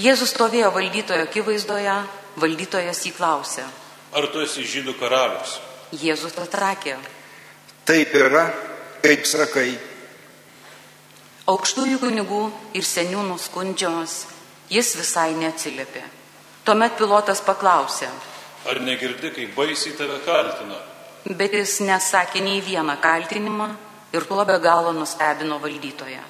Jėzus 0.00 0.32
stovėjo 0.32 0.70
valdytojo 0.72 1.26
akivaizdoje, 1.26 1.96
valdytojas 2.40 3.04
jį 3.04 3.12
klausė. 3.12 3.66
Ar 4.16 4.28
tu 4.32 4.40
esi 4.40 4.64
žydų 4.64 4.96
karalius? 4.96 5.58
Jėzus 5.92 6.32
atsakė. 6.40 6.96
Taip 7.84 8.14
yra, 8.16 8.46
kaip 9.04 9.28
sakai. 9.28 9.76
Aukštųjų 11.52 11.98
kunigų 12.00 12.42
ir 12.78 12.86
seniūnų 12.86 13.36
skundžiamas 13.42 14.22
jis 14.72 14.94
visai 14.96 15.32
neatsiliepė. 15.36 16.04
Tuomet 16.64 16.94
pilotas 16.96 17.42
paklausė, 17.44 18.08
Ar 18.70 18.80
negirdi, 18.80 19.30
kaip 19.34 19.54
baisiai 19.56 19.96
tave 19.98 20.20
kaltina? 20.26 20.78
bet 21.30 21.54
jis 21.54 21.80
nesakė 21.86 22.42
nei 22.42 22.60
vieną 22.64 22.96
kaltinimą 23.00 23.68
ir 24.12 24.24
tuo 24.26 24.44
be 24.44 24.58
galo 24.58 24.92
nustebino 24.92 25.58
valdytoją. 25.62 26.22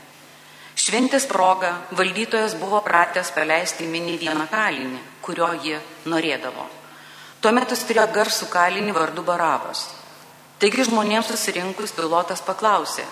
Šventės 0.77 1.27
proga 1.29 1.73
valdytojas 1.97 2.55
buvo 2.61 2.81
pratęs 2.85 3.33
paleisti 3.33 3.87
mini 3.87 4.17
vieną 4.21 4.47
kalinį, 4.51 5.01
kurio 5.25 5.51
ji 5.65 5.79
norėdavo. 6.09 6.69
Tuomet 7.41 7.73
jis 7.73 7.85
turėjo 7.89 8.07
garsų 8.15 8.49
kalinį 8.53 8.95
vardu 8.97 9.25
Barabas. 9.27 9.89
Taigi 10.63 10.87
žmonėms 10.89 11.33
susirinkus 11.33 11.93
pilotas 11.97 12.41
paklausė, 12.45 13.05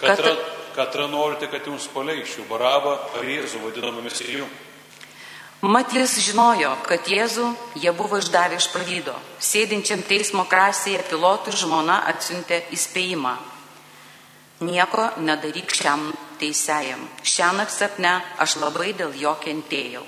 Katra, 0.00 0.32
katra 0.74 1.06
norite, 1.06 1.46
kad 1.48 1.66
jums 1.66 1.86
paleikščiau 1.92 2.48
Barabą 2.48 2.96
ar 3.14 3.24
Jėzų 3.24 3.60
vadinamą 3.62 4.02
mesijų? 4.04 4.46
Mat 5.64 5.94
jis 5.96 6.18
žinojo, 6.20 6.74
kad 6.84 7.06
Jėzų 7.08 7.46
jie 7.80 7.88
buvo 7.96 8.18
išdavę 8.20 8.58
iš 8.60 8.66
pavydo. 8.68 9.14
Sėdinčiam 9.40 10.02
teismo 10.04 10.42
krasėje 10.44 11.00
pilotui 11.08 11.54
žmona 11.56 12.02
atsiuntė 12.10 12.58
įspėjimą. 12.76 13.32
Nieko 14.68 15.06
nedaryk 15.24 15.72
šiam 15.72 16.10
teisėjam. 16.42 17.00
Šiąnakt 17.24 17.72
sapne 17.72 18.12
aš 18.44 18.58
labai 18.60 18.92
dėl 18.98 19.16
jo 19.16 19.32
kentėjau. 19.40 20.02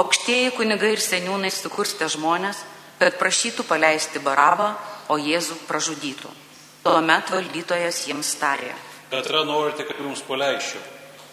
Aukštieji 0.00 0.54
kunigai 0.56 0.94
ir 0.96 1.04
seniūnai 1.04 1.52
sukurstė 1.52 2.08
žmonės, 2.16 2.64
kad 3.02 3.20
prašytų 3.20 3.68
paleisti 3.68 4.24
barabą, 4.24 4.70
o 5.12 5.20
Jėzų 5.20 5.58
pražudytų. 5.68 6.32
Tuomet 6.86 7.28
valdytojas 7.28 8.00
jiems 8.08 8.32
tarė. 8.40 8.72
Katra 9.12 9.44
norite, 9.44 9.84
kad 9.84 10.00
jums 10.00 10.24
paleikščiau 10.24 10.80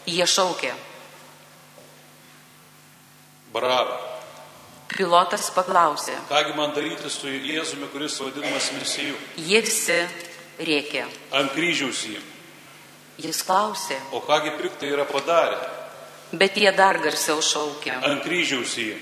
Jie 0.07 0.27
šaukė. 0.27 0.75
Barabą. 3.53 3.97
Pilotas 4.87 5.49
paklausė. 5.51 6.15
Kągi 6.29 6.55
man 6.55 6.71
daryti 6.75 7.09
su 7.11 7.27
Jėzumi, 7.27 7.89
kuris 7.91 8.15
vadinamas 8.23 8.71
mesijų? 8.75 9.17
Jie 9.37 9.61
visi 9.65 9.97
rėkė. 10.63 11.03
Ant 11.35 11.51
kryžiaus 11.55 12.05
jį. 12.07 12.21
Jis 13.21 13.41
klausė. 13.43 13.97
O 14.15 14.21
kągi 14.23 14.53
piktai 14.61 14.93
yra 14.93 15.05
padarę? 15.09 15.59
Bet 16.31 16.57
jie 16.59 16.71
dar 16.75 16.99
garsiau 17.03 17.41
šaukė. 17.43 17.97
Ant 18.03 18.23
kryžiaus 18.23 18.77
jį. 18.79 18.95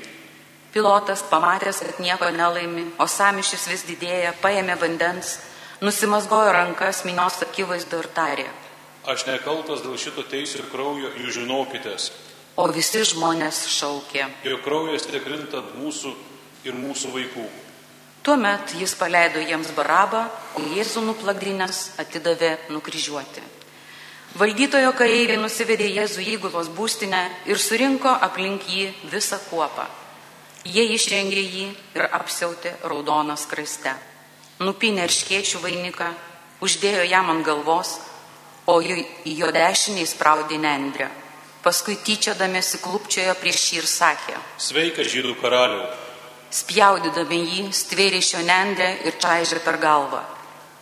Pilotas, 0.76 1.24
pamatęs, 1.30 1.80
kad 1.86 2.00
nieko 2.04 2.28
nelaimi, 2.36 2.90
o 3.00 3.08
samišis 3.08 3.70
vis 3.72 3.86
didėja, 3.88 4.34
paėmė 4.42 4.76
vandens, 4.82 5.38
nusimasgojo 5.86 6.52
rankas 6.52 7.06
minios 7.08 7.40
akivaizdu 7.46 8.02
ir 8.04 8.10
tarė. 8.18 8.48
Aš 9.08 9.24
nekaltas 9.30 9.86
dėl 9.86 9.96
šito 10.02 10.26
teisų 10.28 10.60
ir 10.60 10.68
kraujo, 10.74 11.14
jūs 11.22 11.38
žinokitės, 11.38 12.10
O 12.56 12.70
visi 12.72 13.04
žmonės 13.04 13.66
šaukė. 13.68 14.30
jo 14.44 14.58
kraujas 14.64 15.04
tikrinta 15.12 15.60
ant 15.60 15.76
mūsų 15.76 16.14
ir 16.64 16.74
mūsų 16.74 17.12
vaikų. 17.12 17.46
Tuomet 18.24 18.72
jis 18.80 18.96
paleido 18.96 19.40
jiems 19.44 19.70
barabą, 19.76 20.24
o 20.56 20.62
Jėzų 20.62 21.04
nuplagdinės 21.06 22.00
atidavė 22.02 22.56
nukryžiuoti. 22.74 23.44
Valdytojo 24.40 24.94
kareiviai 24.98 25.38
nusivedė 25.38 25.86
Jėzų 26.00 26.24
įgulos 26.34 26.72
būstinę 26.74 27.22
ir 27.46 27.60
surinko 27.60 28.10
aplink 28.10 28.66
jį 28.72 28.88
visą 29.12 29.38
kuopą. 29.50 29.86
Jie 30.66 30.88
išrengė 30.96 31.44
jį 31.44 31.68
ir 32.00 32.08
apsiautė 32.18 32.74
raudoną 32.84 33.36
skraiste. 33.38 33.94
Nupinė 34.64 35.06
ir 35.06 35.14
škiečių 35.14 35.62
vainiką, 35.62 36.08
uždėjo 36.66 37.04
jam 37.06 37.30
ant 37.30 37.46
galvos, 37.46 38.00
o 38.66 38.80
į 38.82 39.36
jo 39.44 39.52
dešinį 39.54 40.08
įspraudė 40.08 40.58
nendrę. 40.58 41.12
Paskui 41.66 41.96
tyčiodamėsi 41.98 42.78
klupčiojo 42.78 43.34
prieš 43.42 43.62
jį 43.72 43.80
ir 43.82 43.88
sakė, 43.90 44.36
Sveikas 44.62 45.08
žydų 45.10 45.34
karaliau. 45.40 45.88
Spjaudydami 46.54 47.40
jį, 47.42 47.64
stvėrė 47.74 48.20
šio 48.22 48.44
nendrę 48.46 48.92
ir 49.10 49.18
čaižė 49.18 49.64
per 49.66 49.80
galvą. 49.82 50.22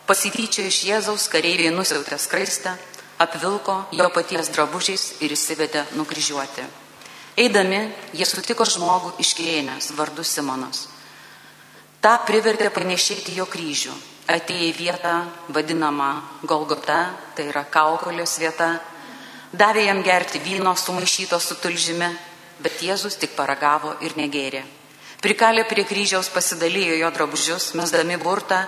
Pasityčio 0.03 0.67
iš 0.67 0.81
Jėzaus 0.89 1.29
kareiviai 1.31 1.71
nusiautė 1.71 2.19
skraistę, 2.19 2.75
apvilko 3.23 3.77
jo 3.95 4.09
paties 4.11 4.51
drabužiais 4.51 5.05
ir 5.23 5.31
įsivedė 5.31 5.85
nukryžiuoti. 5.95 6.67
Eidami, 7.39 7.79
jie 8.11 8.27
sutiko 8.27 8.67
žmogų 8.67 9.15
iš 9.23 9.31
Kėnės, 9.39 9.93
vardu 9.95 10.27
Simonas. 10.27 10.89
Ta 12.03 12.17
privertė 12.27 12.67
panešėti 12.75 13.39
jo 13.39 13.47
kryžių. 13.47 13.95
Atėjo 14.35 14.67
į 14.67 14.75
vietą 14.75 15.13
vadinamą 15.55 16.11
Golgota, 16.43 17.13
tai 17.35 17.47
yra 17.47 17.63
kaukolės 17.71 18.35
vieta, 18.43 18.73
davė 19.53 19.85
jam 19.87 20.01
gerti 20.03 20.41
vyno 20.41 20.73
sumaišyto 20.75 21.39
su 21.39 21.55
tulžimi, 21.61 22.09
bet 22.59 22.81
Jėzus 22.81 23.17
tik 23.21 23.35
paragavo 23.37 23.95
ir 24.01 24.17
negėrė. 24.17 24.63
Prikalė 25.23 25.63
prie 25.69 25.85
kryžiaus 25.87 26.27
pasidalijo 26.33 26.97
jo 26.99 27.09
drabužius, 27.15 27.71
mesdami 27.79 28.17
burtą 28.19 28.65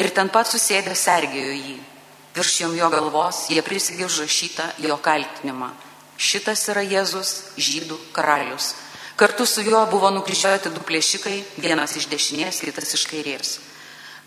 ir 0.00 0.14
ten 0.16 0.30
pat 0.32 0.48
susėdė 0.48 0.94
sergėjo 0.96 1.54
jį. 1.58 1.76
Virš 2.38 2.54
jom 2.62 2.76
jo 2.78 2.88
galvos 2.92 3.48
jie 3.50 3.62
prisigė 3.66 4.06
užrašytą 4.06 4.70
jo 4.86 4.96
kaltinimą. 5.02 5.72
Šitas 6.18 6.64
yra 6.72 6.84
Jėzus, 6.86 7.32
žydų 7.58 7.98
karalius. 8.14 8.74
Kartu 9.18 9.46
su 9.46 9.62
juo 9.66 9.80
buvo 9.90 10.10
nukryžiuoti 10.14 10.70
du 10.70 10.82
plėšikai, 10.86 11.36
vienas 11.58 11.96
iš 11.98 12.06
dešinės, 12.10 12.62
kitas 12.62 12.94
iš 12.94 13.04
kairės. 13.10 13.52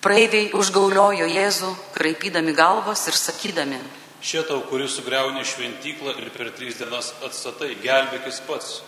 Praeiviai 0.04 0.52
užgauliojo 0.58 1.28
Jėzų, 1.32 1.72
kraipydami 1.96 2.54
galvas 2.58 3.06
ir 3.08 3.16
sakydami, 3.16 3.80
Šietau, 4.22 4.60
kuris 4.70 5.00
sugriauni 5.00 5.42
šventyklą 5.42 6.14
ir 6.22 6.30
per 6.36 6.52
tris 6.54 6.78
dienas 6.78 7.10
atstatai, 7.26 7.74
gelbėkis 7.82 8.42
pats. 8.46 8.82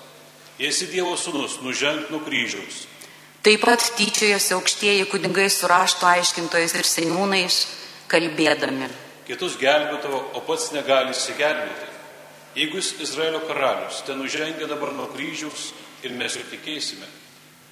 Esi 0.61 0.85
Dievo 0.91 1.15
sūnus, 1.17 1.57
nuženk 1.65 2.11
nuo 2.13 2.19
kryžiaus. 2.21 2.83
Taip 3.43 3.65
pat 3.65 3.81
tyčiojosi 3.97 4.53
aukštieji 4.53 5.07
kunigai 5.09 5.47
su 5.49 5.67
rašto 5.67 6.05
aiškintojais 6.05 6.77
ir 6.77 6.85
seniūnais, 6.85 7.57
kalbėdami. 8.13 8.91
Kitus 9.25 9.57
gelbėtavo, 9.57 10.21
o 10.37 10.45
pats 10.45 10.69
negali 10.75 11.17
įsigelbėti. 11.17 11.89
Jeigu 12.53 12.77
jis 12.77 12.93
Izraelio 13.01 13.41
karalius, 13.49 14.03
ten 14.05 14.21
nužengia 14.21 14.69
dabar 14.69 14.93
nuo 14.93 15.09
kryžiaus 15.15 15.71
ir 16.05 16.13
mes 16.13 16.37
jo 16.37 16.45
tikėsime. 16.53 17.09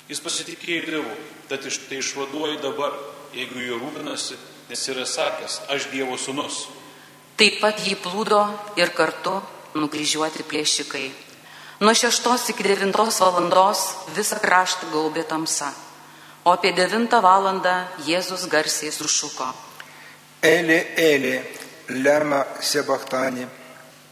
Jis 0.09 0.25
pasitikėjo 0.25 0.83
Dievu, 0.89 1.17
tad 1.47 1.69
iš, 1.69 1.83
tai 1.85 2.01
išvaduoja 2.01 2.57
dabar, 2.65 2.97
jeigu 3.37 3.61
jo 3.61 3.77
rūpinasi, 3.85 4.39
nes 4.71 4.87
yra 4.89 5.05
sakęs, 5.05 5.61
aš 5.69 5.91
Dievo 5.93 6.17
sūnus. 6.17 6.65
Taip 7.41 7.55
pat 7.57 7.79
jį 7.81 7.95
plūdo 7.97 8.39
ir 8.77 8.91
kartu 8.93 9.31
nukryžiuoti 9.73 10.43
plėšikai. 10.45 11.07
Nuo 11.81 11.95
šeštos 11.97 12.43
iki 12.53 12.61
devintos 12.67 13.17
valandos 13.17 13.79
visą 14.13 14.37
kraštą 14.43 14.91
gaubė 14.91 15.23
tamsa, 15.25 15.71
o 16.45 16.53
apie 16.53 16.69
devintą 16.77 17.17
valandą 17.25 17.73
Jėzus 18.05 18.45
garsiai 18.45 18.93
sušuko. 18.93 19.47
Elė, 20.45 20.77
elė, 21.01 21.33
lema 22.05 22.43
sebachtani. 22.61 23.49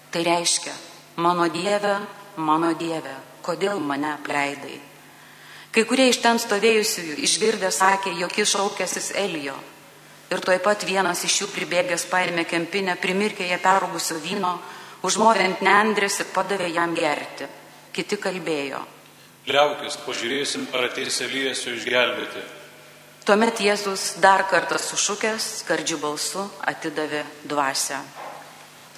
Tai 0.10 0.26
reiškia, 0.26 0.74
mano 1.22 1.46
Dieve, 1.54 2.00
mano 2.42 2.74
Dieve, 2.74 3.14
kodėl 3.46 3.78
mane 3.78 4.10
apleidai? 4.16 4.82
Kai 5.70 5.86
kurie 5.86 6.10
iš 6.10 6.24
ten 6.26 6.42
stovėjusiųjų 6.42 7.22
išgirdę 7.30 7.70
sakė, 7.70 8.18
jog 8.26 8.34
jis 8.42 8.58
šaukėsis 8.58 9.14
Elijo. 9.14 9.60
Ir 10.30 10.44
tuoj 10.46 10.60
pat 10.62 10.86
vienas 10.86 11.24
iš 11.26 11.40
jų 11.42 11.48
pribėgęs 11.56 12.06
paėmė 12.12 12.46
kempinę, 12.46 12.94
primirkė 13.02 13.48
ją 13.50 13.58
perugusio 13.64 14.20
vyno, 14.22 14.54
užmovė 15.02 15.48
ant 15.48 15.64
nendrės 15.66 16.20
ir 16.22 16.30
padavė 16.36 16.70
jam 16.70 16.94
gerti. 16.94 17.48
Kiti 17.94 18.20
kalbėjo. 18.22 18.84
Liaukis, 19.50 19.98
pažiūrėsim, 20.06 20.68
ar 20.78 20.92
ateis 20.92 21.18
Elijas 21.26 21.64
jo 21.66 21.74
išgelbėti. 21.74 22.44
Tuomet 23.26 23.62
Jėzus 23.62 24.20
dar 24.22 24.46
kartą 24.50 24.78
sušukęs, 24.78 25.48
skardžiu 25.64 25.98
balsu 26.02 26.46
atidavė 26.70 27.24
dvasę. 27.50 27.98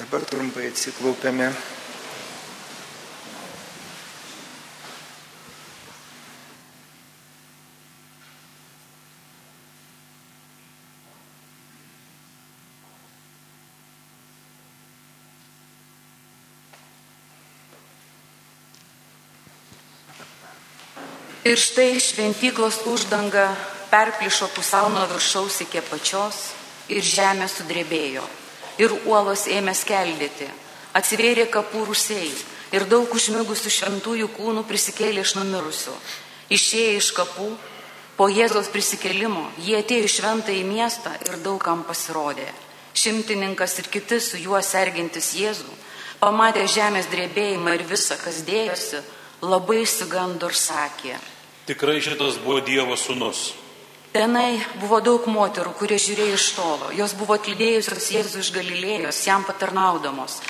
Dabar 0.01 0.27
trumpai 0.27 0.67
atsiklaupėme. 0.71 1.51
Ir 21.51 21.59
štai 21.59 21.99
šventyklos 21.99 22.77
uždanga 22.87 23.49
perplišo 23.91 24.47
pusiau 24.55 24.87
nuo 24.87 25.03
viršaus 25.09 25.57
iki 25.65 25.81
apačios 25.81 26.37
ir 26.87 27.03
žemė 27.03 27.49
sudrebėjo. 27.51 28.21
Ir 28.79 28.93
uolos 29.03 29.43
ėmė 29.51 29.73
skeldėti. 29.75 30.47
Atsivėrė 30.95 31.49
kapų 31.51 31.81
rusiai 31.89 32.29
ir 32.71 32.85
daug 32.93 33.11
užmigusių 33.11 33.73
šventųjų 33.77 34.29
kūnų 34.37 34.63
prisikėlė 34.69 35.25
iš 35.25 35.33
numirusių. 35.41 35.95
Išėję 36.55 36.93
iš 37.01 37.09
kapų, 37.19 37.49
po 38.15 38.29
Jėzaus 38.31 38.71
prisikelimo, 38.71 39.43
jie 39.59 39.75
atėjo 39.81 40.07
į 40.07 40.13
šventą 40.15 40.55
į 40.55 40.63
miestą 40.69 41.11
ir 41.27 41.35
daugam 41.43 41.83
pasirodė. 41.83 42.47
Šimtininkas 42.95 43.75
ir 43.83 43.91
kiti 43.91 44.21
su 44.23 44.39
juo 44.39 44.63
sergintis 44.63 45.33
Jėzų, 45.35 45.75
pamatė 46.23 46.63
žemės 46.77 47.11
drebėjimą 47.11 47.75
ir 47.75 47.85
visą, 47.91 48.15
kas 48.23 48.39
dėjosi, 48.47 49.03
labai 49.43 49.81
įsigando 49.83 50.47
ir 50.47 50.55
sakė. 50.55 51.19
Tikrai 51.69 51.99
šitas 52.01 52.39
buvo 52.41 52.59
Dievo 52.65 52.97
sūnus. 52.97 53.51
Tenai 54.11 54.59
buvo 54.81 54.97
daug 54.99 55.27
moterų, 55.29 55.71
kurie 55.79 55.95
žiūrėjo 56.01 56.35
iš 56.35 56.47
tolo. 56.57 56.89
Jos 56.97 57.13
buvo 57.15 57.37
atlydėjusios 57.37 58.09
Jėzų 58.11 58.41
iš 58.41 58.49
Galilėjos, 58.55 59.21
jam 59.27 59.45
patarnaudamos. 59.47 60.41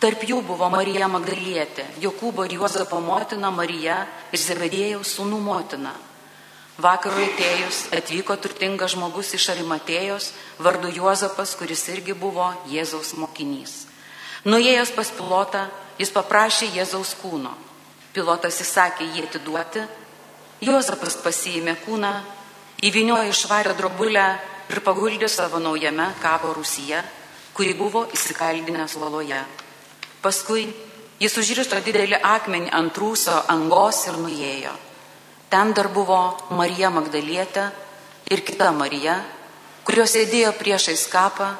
Tarp 0.00 0.22
jų 0.24 0.38
buvo 0.46 0.70
Marija 0.72 1.10
Magdalietė, 1.12 1.84
Jokūbo 2.00 2.46
ir 2.48 2.54
Juozapo 2.56 3.02
motina 3.04 3.50
Marija 3.52 3.98
ir 4.32 4.40
Zebedėjaus 4.40 5.18
sūnų 5.18 5.42
motina. 5.44 5.92
Vakarui 6.80 7.26
atėjus 7.26 7.82
atvyko 7.92 8.38
turtingas 8.40 8.94
žmogus 8.94 9.34
iš 9.36 9.50
Arimatėjos, 9.52 10.30
vardu 10.64 10.88
Juozapas, 10.96 11.52
kuris 11.60 11.82
irgi 11.92 12.14
buvo 12.16 12.46
Jėzaus 12.70 13.12
mokinys. 13.20 13.82
Nuėjęs 14.48 14.94
pas 14.96 15.10
pilotą, 15.12 15.66
jis 16.00 16.14
paprašė 16.14 16.70
Jėzaus 16.78 17.12
kūno. 17.20 17.52
Pilotas 18.14 18.62
įsakė 18.64 19.10
jį 19.12 19.26
atiduoti. 19.28 19.84
Juozapas 20.60 21.16
pasiėmė 21.24 21.78
kūną, 21.86 22.10
įviniojo 22.84 23.30
išvarę 23.32 23.72
drobulę 23.78 24.26
ir 24.68 24.80
paguldė 24.84 25.28
savo 25.28 25.56
naujame 25.56 26.10
kapo 26.20 26.52
rūsyje, 26.52 27.00
kuri 27.56 27.72
buvo 27.78 28.04
įsikaldinęs 28.12 28.96
laloje. 29.00 29.40
Paskui 30.20 30.66
jis 31.20 31.36
užrišto 31.40 31.80
didelį 31.84 32.20
akmenį 32.20 32.70
ant 32.76 33.00
rūso 33.00 33.38
angos 33.48 34.02
ir 34.10 34.18
nuėjo. 34.20 34.74
Ten 35.50 35.72
dar 35.72 35.88
buvo 35.92 36.20
Marija 36.52 36.92
Magdalietė 36.92 37.64
ir 38.30 38.44
kita 38.44 38.68
Marija, 38.76 39.16
kurios 39.84 40.12
sėdėjo 40.12 40.52
priešais 40.60 41.08
kapą. 41.10 41.54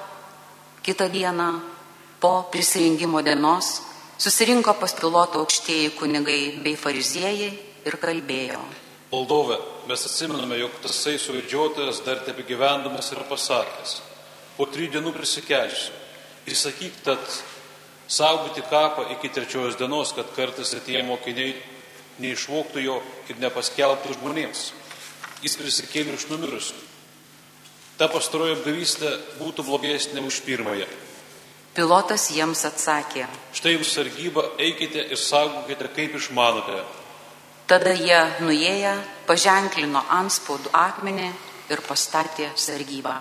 Kitą 0.84 1.08
dieną 1.12 1.48
po 2.20 2.48
prisirinkimo 2.52 3.24
dienos 3.24 3.80
susirinko 4.20 4.76
pas 4.80 4.92
piloto 4.96 5.40
aukštieji 5.40 5.96
kunigai 5.96 6.60
bei 6.64 6.76
fariziejai 6.76 7.50
ir 7.88 8.00
kalbėjo. 8.00 8.60
Valdove, 9.10 9.56
mes 9.90 10.04
atsimename, 10.06 10.60
jog 10.60 10.76
tasai 10.84 11.16
suvedžiotojas 11.18 12.04
dar 12.06 12.20
tebi 12.22 12.44
gyvendamas 12.46 13.10
yra 13.10 13.24
pasakęs, 13.26 13.96
po 14.54 14.68
trijų 14.70 14.92
dienų 14.96 15.10
prisikelsiu. 15.16 15.96
Įsakyk, 16.46 17.00
tad 17.04 17.24
saugoti 18.06 18.62
kapą 18.70 19.08
iki 19.16 19.32
trečios 19.34 19.74
dienos, 19.78 20.14
kad 20.14 20.30
kartais 20.36 20.70
atėję 20.78 21.02
mokiniai 21.08 21.56
neišvoktų 22.22 22.84
jo 22.84 23.00
ir 23.26 23.42
nepaskelbtų 23.42 24.14
žmonėms. 24.20 24.70
Jis 25.42 25.58
prisikėlė 25.58 26.14
iš 26.14 26.28
numirusių. 26.30 26.78
Ta 27.98 28.06
pastaroji 28.08 28.60
apgavystė 28.60 29.10
būtų 29.40 29.66
blogesnė 29.66 30.22
už 30.24 30.40
pirmąją. 30.46 30.86
Pilotas 31.74 32.30
jiems 32.34 32.62
atsakė. 32.66 33.26
Štai 33.58 33.74
jums 33.74 33.90
sargyba, 33.94 34.46
eikite 34.58 35.02
ir 35.02 35.18
saugokite, 35.18 35.90
kaip 35.98 36.16
išmanote. 36.18 36.80
Tada 37.70 37.92
jie 37.94 38.18
nuėję 38.42 38.96
paženklino 39.28 40.00
anspaudų 40.10 40.72
akmenį 40.74 41.28
ir 41.70 41.82
pastatė 41.86 42.48
sargybą. 42.58 43.12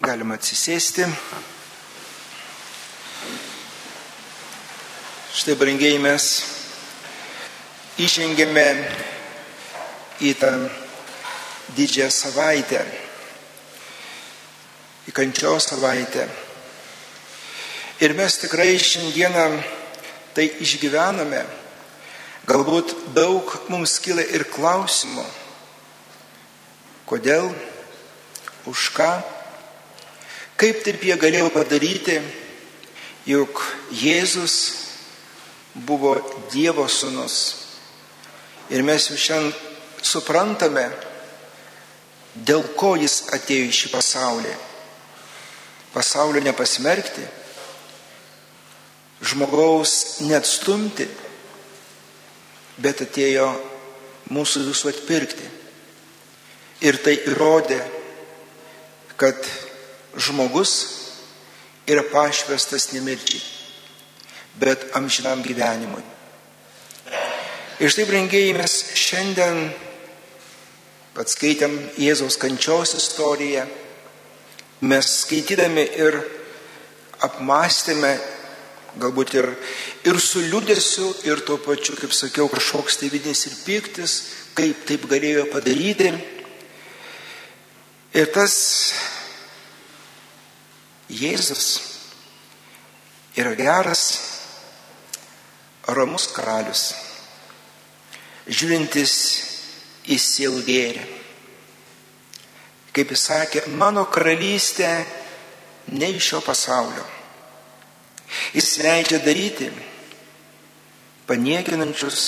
Galima 0.00 0.40
atsisėsti. 0.40 1.04
Štai 5.36 5.60
brangiai 5.60 6.00
mes 6.00 6.32
įžengėme 8.00 8.68
į 10.24 10.36
tą 10.40 10.56
didžiąją 11.76 12.12
savaitę, 12.24 12.86
į 15.08 15.14
kančios 15.16 15.68
savaitę. 15.70 16.26
Ir 18.02 18.14
mes 18.18 18.38
tikrai 18.42 18.74
šiandieną 18.80 19.46
tai 20.34 20.48
išgyvename. 20.64 21.44
Galbūt 22.44 22.92
daug 23.16 23.48
mums 23.72 23.96
kyla 24.04 24.24
ir 24.34 24.44
klausimų. 24.52 25.24
Kodėl? 27.08 27.48
Už 28.68 28.88
ką? 28.96 29.10
Kaip 30.60 30.82
taip 30.84 31.02
jie 31.04 31.16
galėjo 31.20 31.50
padaryti, 31.52 32.18
juk 33.28 33.60
Jėzus 33.92 34.56
buvo 35.74 36.16
Dievo 36.52 36.86
sunus. 36.88 37.38
Ir 38.72 38.84
mes 38.86 39.08
jau 39.10 39.16
šiandien 39.20 39.52
suprantame, 40.04 40.86
dėl 42.34 42.64
ko 42.76 42.94
jis 43.00 43.24
atėjo 43.34 43.68
į 43.68 43.74
šį 43.80 43.90
pasaulį. 43.92 44.54
Pasaulio 45.94 46.42
nepasmerkti, 46.42 47.22
žmogaus 49.22 50.20
neatstumti, 50.26 51.06
bet 52.82 53.04
atėjo 53.04 53.46
mūsų 54.34 54.64
visų 54.68 54.90
atpirkti. 54.90 55.46
Ir 56.84 56.98
tai 57.00 57.14
įrodė, 57.30 57.78
kad 59.16 59.38
žmogus 60.18 60.74
yra 61.86 62.02
pašvestas 62.10 62.90
nemirčiai, 62.92 63.40
bet 64.58 64.90
amžinam 64.98 65.44
gyvenimui. 65.46 66.02
Ir 67.82 67.90
štai, 67.90 68.06
brangiai, 68.08 68.52
mes 68.58 68.74
šiandien 68.98 69.68
atskaitėm 71.18 71.74
Jėzaus 71.98 72.36
kančios 72.42 72.94
istoriją, 72.98 73.64
mes 74.84 75.10
skaitydami 75.24 75.84
ir 76.04 76.18
apmastėme 77.24 78.12
galbūt 79.00 79.34
ir, 79.38 79.48
ir 80.06 80.20
su 80.22 80.42
liūdėsiu, 80.44 81.08
ir 81.26 81.42
tuo 81.46 81.58
pačiu, 81.62 81.96
kaip 81.98 82.14
sakiau, 82.14 82.46
kažkoks 82.52 83.00
tai 83.00 83.10
vidinis 83.12 83.46
ir 83.48 83.56
piktis, 83.64 84.14
kaip 84.54 84.84
taip 84.86 85.08
galėjo 85.10 85.48
padaryti. 85.52 86.12
Ir 88.14 88.30
tas 88.34 88.54
Jėzus 91.10 91.66
yra 93.36 93.52
geras, 93.58 94.04
ramus 95.90 96.28
karalius, 96.32 96.86
žiūrintis 98.46 99.16
į 100.08 100.20
silgėrį. 100.22 101.13
Kaip 102.94 103.10
jis 103.10 103.26
sakė, 103.26 103.64
mano 103.74 104.04
karalystė 104.06 104.90
ne 105.98 106.12
iš 106.14 106.30
šio 106.30 106.40
pasaulio. 106.46 107.02
Jis 108.54 108.70
leidžia 108.82 109.18
daryti 109.22 109.68
paniekinančius, 111.26 112.20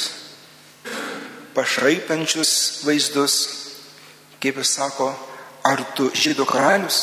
pašraipančius 1.55 2.53
vaizdus, 2.87 3.37
kaip 4.43 4.59
jis 4.61 4.75
sako, 4.79 5.11
ar 5.65 5.83
tu 5.97 6.11
žydų 6.15 6.47
karalius? 6.49 7.01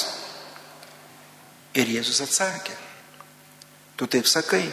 Ir 1.73 1.89
Jėzus 1.89 2.21
atsakė, 2.21 2.75
tu 3.97 4.05
taip 4.05 4.27
sakai. 4.29 4.67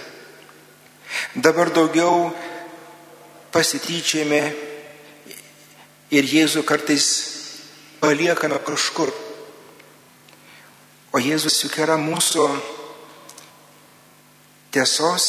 Dabar 1.35 1.71
daugiau 1.73 2.29
pasityčiame 3.55 4.43
ir 6.13 6.29
Jėzų 6.29 6.63
kartais 6.69 7.40
paliekame 8.01 8.59
kažkur. 8.65 9.13
O 11.13 11.19
Jėzus 11.19 11.59
juk 11.65 11.77
yra 11.83 11.99
mūsų 11.99 12.47
tiesos 14.71 15.27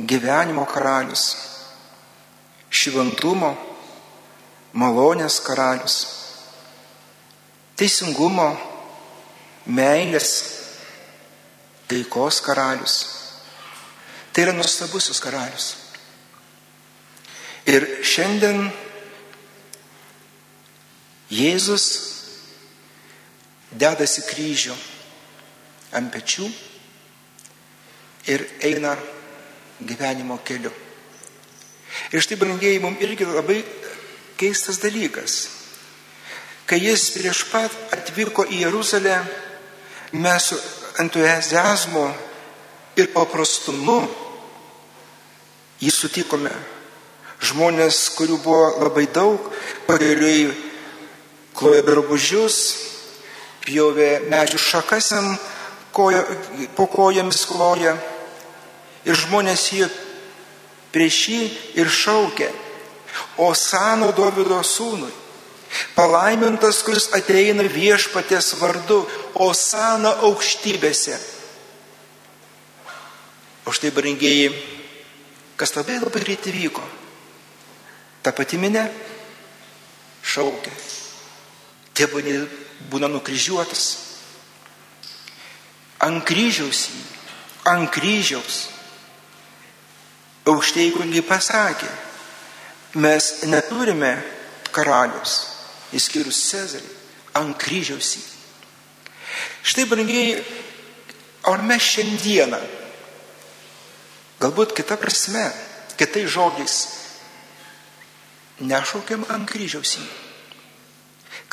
gyvenimo 0.00 0.64
karalius, 0.66 1.24
šventumo, 2.72 3.52
malonės 4.74 5.36
karalius, 5.44 5.98
teisingumo, 7.78 8.48
meilės, 9.66 10.30
taikos 11.90 12.40
karalius. 12.44 12.96
Tai 14.32 14.48
yra 14.48 14.56
nuostabusius 14.56 15.20
karalius. 15.22 15.68
Ir 17.70 17.86
šiandien 18.02 18.66
Jėzus 21.32 21.86
dedasi 23.72 24.24
kryžių 24.28 24.74
ant 25.96 26.10
pečių 26.12 26.48
ir 28.30 28.44
eina 28.64 28.94
gyvenimo 29.80 30.38
keliu. 30.44 30.72
Ir 32.12 32.22
štai, 32.22 32.38
brangieji, 32.38 32.82
mums 32.82 33.00
irgi 33.02 33.26
labai 33.28 33.62
keistas 34.38 34.80
dalykas. 34.82 35.48
Kai 36.66 36.80
jis 36.80 37.10
prieš 37.14 37.44
pat 37.52 37.72
atvyko 37.94 38.46
į 38.50 38.64
Jeruzalę, 38.64 39.18
mes 40.16 40.50
su 40.50 40.58
entuzijazmu 41.02 42.04
ir 42.96 43.10
paprastumu 43.14 43.98
jį 45.82 45.90
sutikome. 45.92 46.52
Žmonės, 47.44 48.08
kurių 48.16 48.38
buvo 48.40 48.68
labai 48.80 49.04
daug, 49.12 49.50
pagaliui 49.88 50.48
klojo 51.54 51.82
darbužius, 51.86 52.58
pjovė 53.64 54.26
medžių 54.30 54.60
šakasiam, 54.60 55.34
koja, 55.94 56.24
po 56.76 56.86
kojomis 56.90 57.44
kloja 57.48 57.94
ir 59.06 59.18
žmonės 59.18 59.68
jį 59.76 59.88
prieš 60.94 61.18
jį 61.30 61.42
ir 61.82 61.90
šaukė, 61.90 62.48
o 63.42 63.50
sano 63.58 64.12
Dovido 64.14 64.60
sūnui, 64.62 65.10
palaimintas, 65.96 66.82
kuris 66.86 67.08
ateina 67.16 67.66
viešpatės 67.66 68.54
vardu, 68.60 69.02
o 69.34 69.50
sana 69.58 70.14
aukštybėse. 70.28 71.18
O 73.66 73.72
štai, 73.74 73.90
brangiai, 73.96 74.50
kas 75.58 75.74
labai 75.74 75.98
labai 76.02 76.22
greitai 76.22 76.52
vyko, 76.54 76.84
ta 78.22 78.34
pati 78.36 78.60
minė 78.60 78.84
šaukė. 80.22 81.03
Tėvonė 81.94 82.38
būna 82.90 83.08
nukryžiuotas. 83.12 83.84
Ant 86.04 86.24
kryžiaus 86.26 86.88
jį, 86.90 87.02
ant 87.70 87.88
kryžiaus 87.94 88.64
aukštai 90.50 90.90
kungiai 90.92 91.24
pasakė, 91.24 91.88
mes 93.00 93.30
neturime 93.48 94.12
karalius, 94.74 95.36
įskyrus 95.96 96.42
Cezarį, 96.50 96.90
ant 97.40 97.56
kryžiaus 97.62 98.10
jį. 98.18 98.24
Štai, 99.64 99.86
brangiai, 99.88 100.42
ar 101.48 101.64
mes 101.64 101.88
šiandieną, 101.94 102.60
galbūt 104.42 104.74
kita 104.76 104.98
prasme, 105.00 105.46
kitais 105.96 106.28
žodžiais, 106.34 106.76
nešaukiam 108.60 109.24
ant 109.32 109.48
kryžiaus 109.48 109.96
jį. 110.02 110.23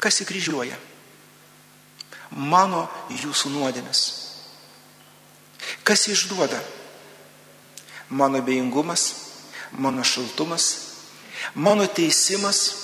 Kas 0.01 0.21
įkryžiuoja? 0.23 0.77
Mano 2.31 2.87
jūsų 3.13 3.51
nuodėmės. 3.53 4.05
Kas 5.85 6.07
išduoda? 6.09 6.59
mano 8.11 8.41
bejingumas, 8.41 9.15
mano 9.71 10.03
šaltumas, 10.03 10.77
mano 11.55 11.87
teisimas. 11.87 12.77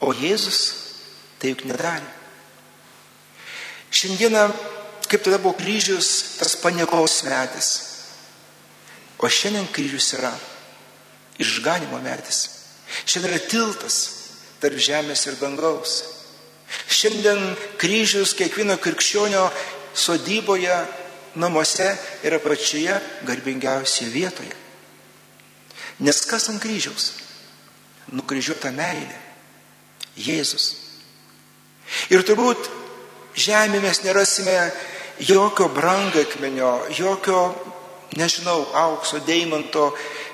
O 0.00 0.14
Jėzus 0.16 0.60
tai 1.40 1.52
juk 1.52 1.66
nedarė. 1.68 2.06
Šiandieną, 3.92 4.46
kaip 5.10 5.24
tada 5.24 5.40
buvo 5.42 5.58
kryžius, 5.58 6.38
tas 6.40 6.54
paniekos 6.56 7.18
metis. 7.26 7.68
O 9.20 9.28
šiandien 9.28 9.68
kryžius 9.72 10.14
yra 10.16 10.32
išganimo 11.40 12.00
metis. 12.00 12.46
Šiandien 13.04 13.34
yra 13.34 13.44
tiltas 13.44 13.98
tarp 14.60 14.80
žemės 14.80 15.26
ir 15.26 15.38
dangaus. 15.40 16.00
Šiandien 16.90 17.56
kryžius 17.80 18.34
kiekvieno 18.38 18.76
krikščionio 18.78 19.48
sodyboje 19.96 20.76
namuose 21.40 21.88
yra 22.26 22.38
pačioje 22.42 22.98
garbingiausioje 23.26 24.10
vietoje. 24.12 24.54
Nes 26.00 26.20
kas 26.26 26.48
ant 26.52 26.62
kryžiaus? 26.62 27.12
Nukryžiuota 28.14 28.72
meilė. 28.74 29.18
Jėzus. 30.20 30.72
Ir 32.10 32.24
turbūt 32.26 32.68
žemė 33.38 33.80
mes 33.82 34.02
nerasime 34.04 34.56
jokio 35.20 35.68
brangakmenio, 35.74 36.72
jokio, 36.96 37.42
nežinau, 38.18 38.64
aukso, 38.74 39.20
deimanto, 39.26 39.90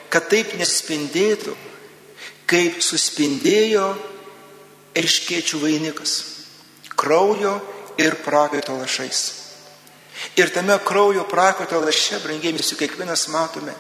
kad 0.09 0.29
taip 0.31 0.55
nespindėtų, 0.57 1.57
kaip 2.47 2.79
suspindėjo 2.85 3.89
erškiečių 4.97 5.61
vainikas- 5.61 6.13
kraujo 7.01 7.61
ir 7.99 8.17
prakaito 8.25 8.73
lašais. 8.73 9.33
Ir 10.37 10.51
tame 10.51 10.79
kraujo 10.85 11.25
prakaito 11.29 11.81
laše, 11.81 12.19
brangiemis, 12.19 12.65
su 12.65 12.77
kiekvienas 12.77 13.29
matome 13.29 13.75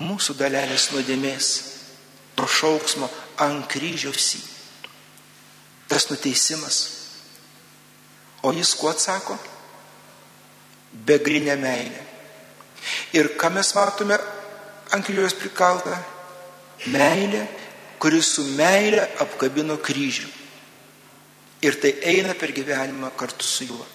mūsų 0.00 0.36
dalelės 0.36 0.90
nuodėmės, 0.92 1.46
to 2.36 2.46
šauksmo 2.46 3.08
ant 3.40 3.68
kryžiaus 3.70 4.34
jį. 4.34 4.42
Tas 5.88 6.08
nuteisimas. 6.10 6.80
O 8.42 8.52
jis 8.52 8.74
kuo 8.76 8.90
atsako? 8.90 9.38
Begrinė 11.06 11.56
meilė. 11.60 12.02
Ir 13.16 13.32
ką 13.38 13.50
mes 13.54 13.72
matome 13.74 14.18
ant 14.92 15.06
kryžiaus 15.06 15.36
prikaltą? 15.38 15.96
Meilė, 16.92 17.46
kuris 18.02 18.34
su 18.36 18.44
meilė 18.56 19.04
apkabino 19.22 19.78
kryžių. 19.82 20.28
Ir 21.64 21.78
tai 21.80 21.94
eina 22.04 22.34
per 22.36 22.52
gyvenimą 22.52 23.10
kartu 23.16 23.44
su 23.46 23.66
juo. 23.68 23.86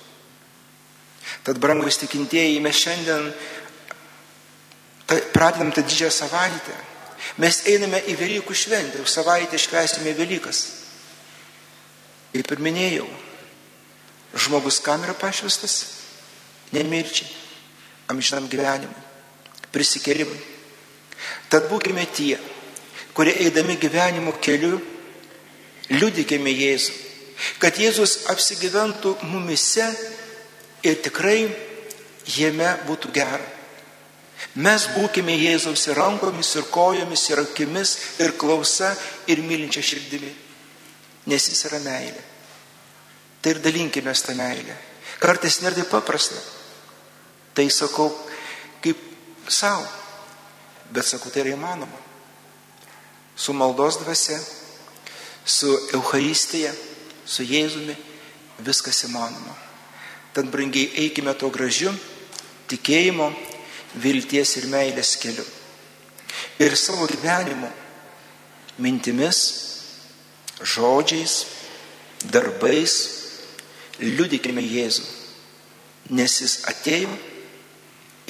Tad, 1.46 1.60
brangus 1.62 2.00
tikintieji, 2.02 2.60
mes 2.62 2.78
šiandien 2.78 3.30
ta, 5.06 5.20
pradedam 5.34 5.72
tą 5.72 5.84
didžiąją 5.86 6.12
savaitę. 6.12 6.78
Mes 7.42 7.62
einame 7.70 8.02
į 8.10 8.18
Velykų 8.18 8.56
šventę, 8.58 9.00
jau 9.00 9.08
savaitę 9.08 9.60
švęsime 9.62 10.14
Velykas. 10.18 10.62
Kaip 12.32 12.52
ir 12.56 12.64
minėjau, 12.64 13.08
žmogus 14.34 14.80
kam 14.84 15.04
yra 15.06 15.14
pašvestas? 15.18 15.76
Nemirčiai, 16.72 17.28
amžinam 18.10 18.48
gyvenimui, 18.50 19.04
prisikelimui. 19.76 20.40
Tad 21.52 21.68
būkime 21.70 22.06
tie, 22.16 22.38
kurie 23.14 23.36
eidami 23.44 23.78
gyvenimo 23.80 24.34
keliu, 24.42 24.80
liudykime 25.92 26.52
Jėzų, 26.52 26.94
kad 27.60 27.80
Jėzus 27.80 28.28
apsigyventų 28.32 29.16
mumise 29.32 29.88
ir 30.86 31.02
tikrai 31.04 31.50
jame 32.38 32.70
būtų 32.88 33.12
gera. 33.16 33.42
Mes 34.56 34.88
būkime 34.96 35.36
Jėzaus 35.38 35.86
ir 35.88 36.00
rankomis, 36.00 36.56
ir 36.58 36.66
kojomis, 36.74 37.28
ir 37.30 37.44
akimis, 37.44 37.96
ir 38.20 38.34
klausa, 38.42 38.96
ir 39.30 39.44
mylinčia 39.46 39.84
širdimi. 39.86 40.32
Nes 41.30 41.48
jis 41.48 41.66
yra 41.70 41.80
meilė. 41.84 42.24
Tai 43.42 43.54
ir 43.54 43.62
dalinkime 43.62 44.14
tą 44.14 44.36
meilę. 44.38 44.76
Kartais 45.22 45.62
nėra 45.62 45.78
taip 45.78 45.90
paprasta. 45.94 46.38
Tai 47.54 47.68
sakau 47.70 48.10
kaip 48.82 48.98
savo. 49.48 49.86
Bet 50.92 51.06
sakau, 51.06 51.32
tai 51.32 51.46
yra 51.46 51.56
įmanoma. 51.56 52.11
Su 53.42 53.56
maldos 53.58 53.98
dvasia, 54.04 54.38
su 55.46 55.72
Euharistija, 55.98 56.74
su 57.26 57.42
Jėzumi 57.42 57.96
viskas 58.62 59.02
įmanoma. 59.08 59.56
Tad 60.36 60.52
brangiai 60.54 60.92
eikime 61.08 61.34
to 61.34 61.50
gražiu 61.50 61.90
tikėjimo, 62.70 63.32
vilties 64.04 64.56
ir 64.62 64.70
meilės 64.72 65.16
keliu. 65.20 65.46
Ir 66.62 66.78
savo 66.78 67.08
gyvenimu, 67.10 67.68
mintimis, 68.80 69.42
žodžiais, 70.62 71.42
darbais 72.32 72.96
liudykime 74.00 74.62
Jėzų, 74.64 75.06
nes 76.16 76.38
jis 76.44 76.60
atėjo 76.70 77.18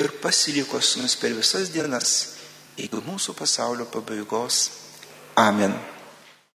ir 0.02 0.14
pasiliko 0.24 0.80
su 0.82 1.04
mus 1.04 1.18
per 1.20 1.36
visas 1.36 1.70
dienas 1.74 2.14
iki 2.80 3.04
mūsų 3.06 3.36
pasaulio 3.38 3.86
pabaigos. 3.92 4.81
Amen. 5.38 5.74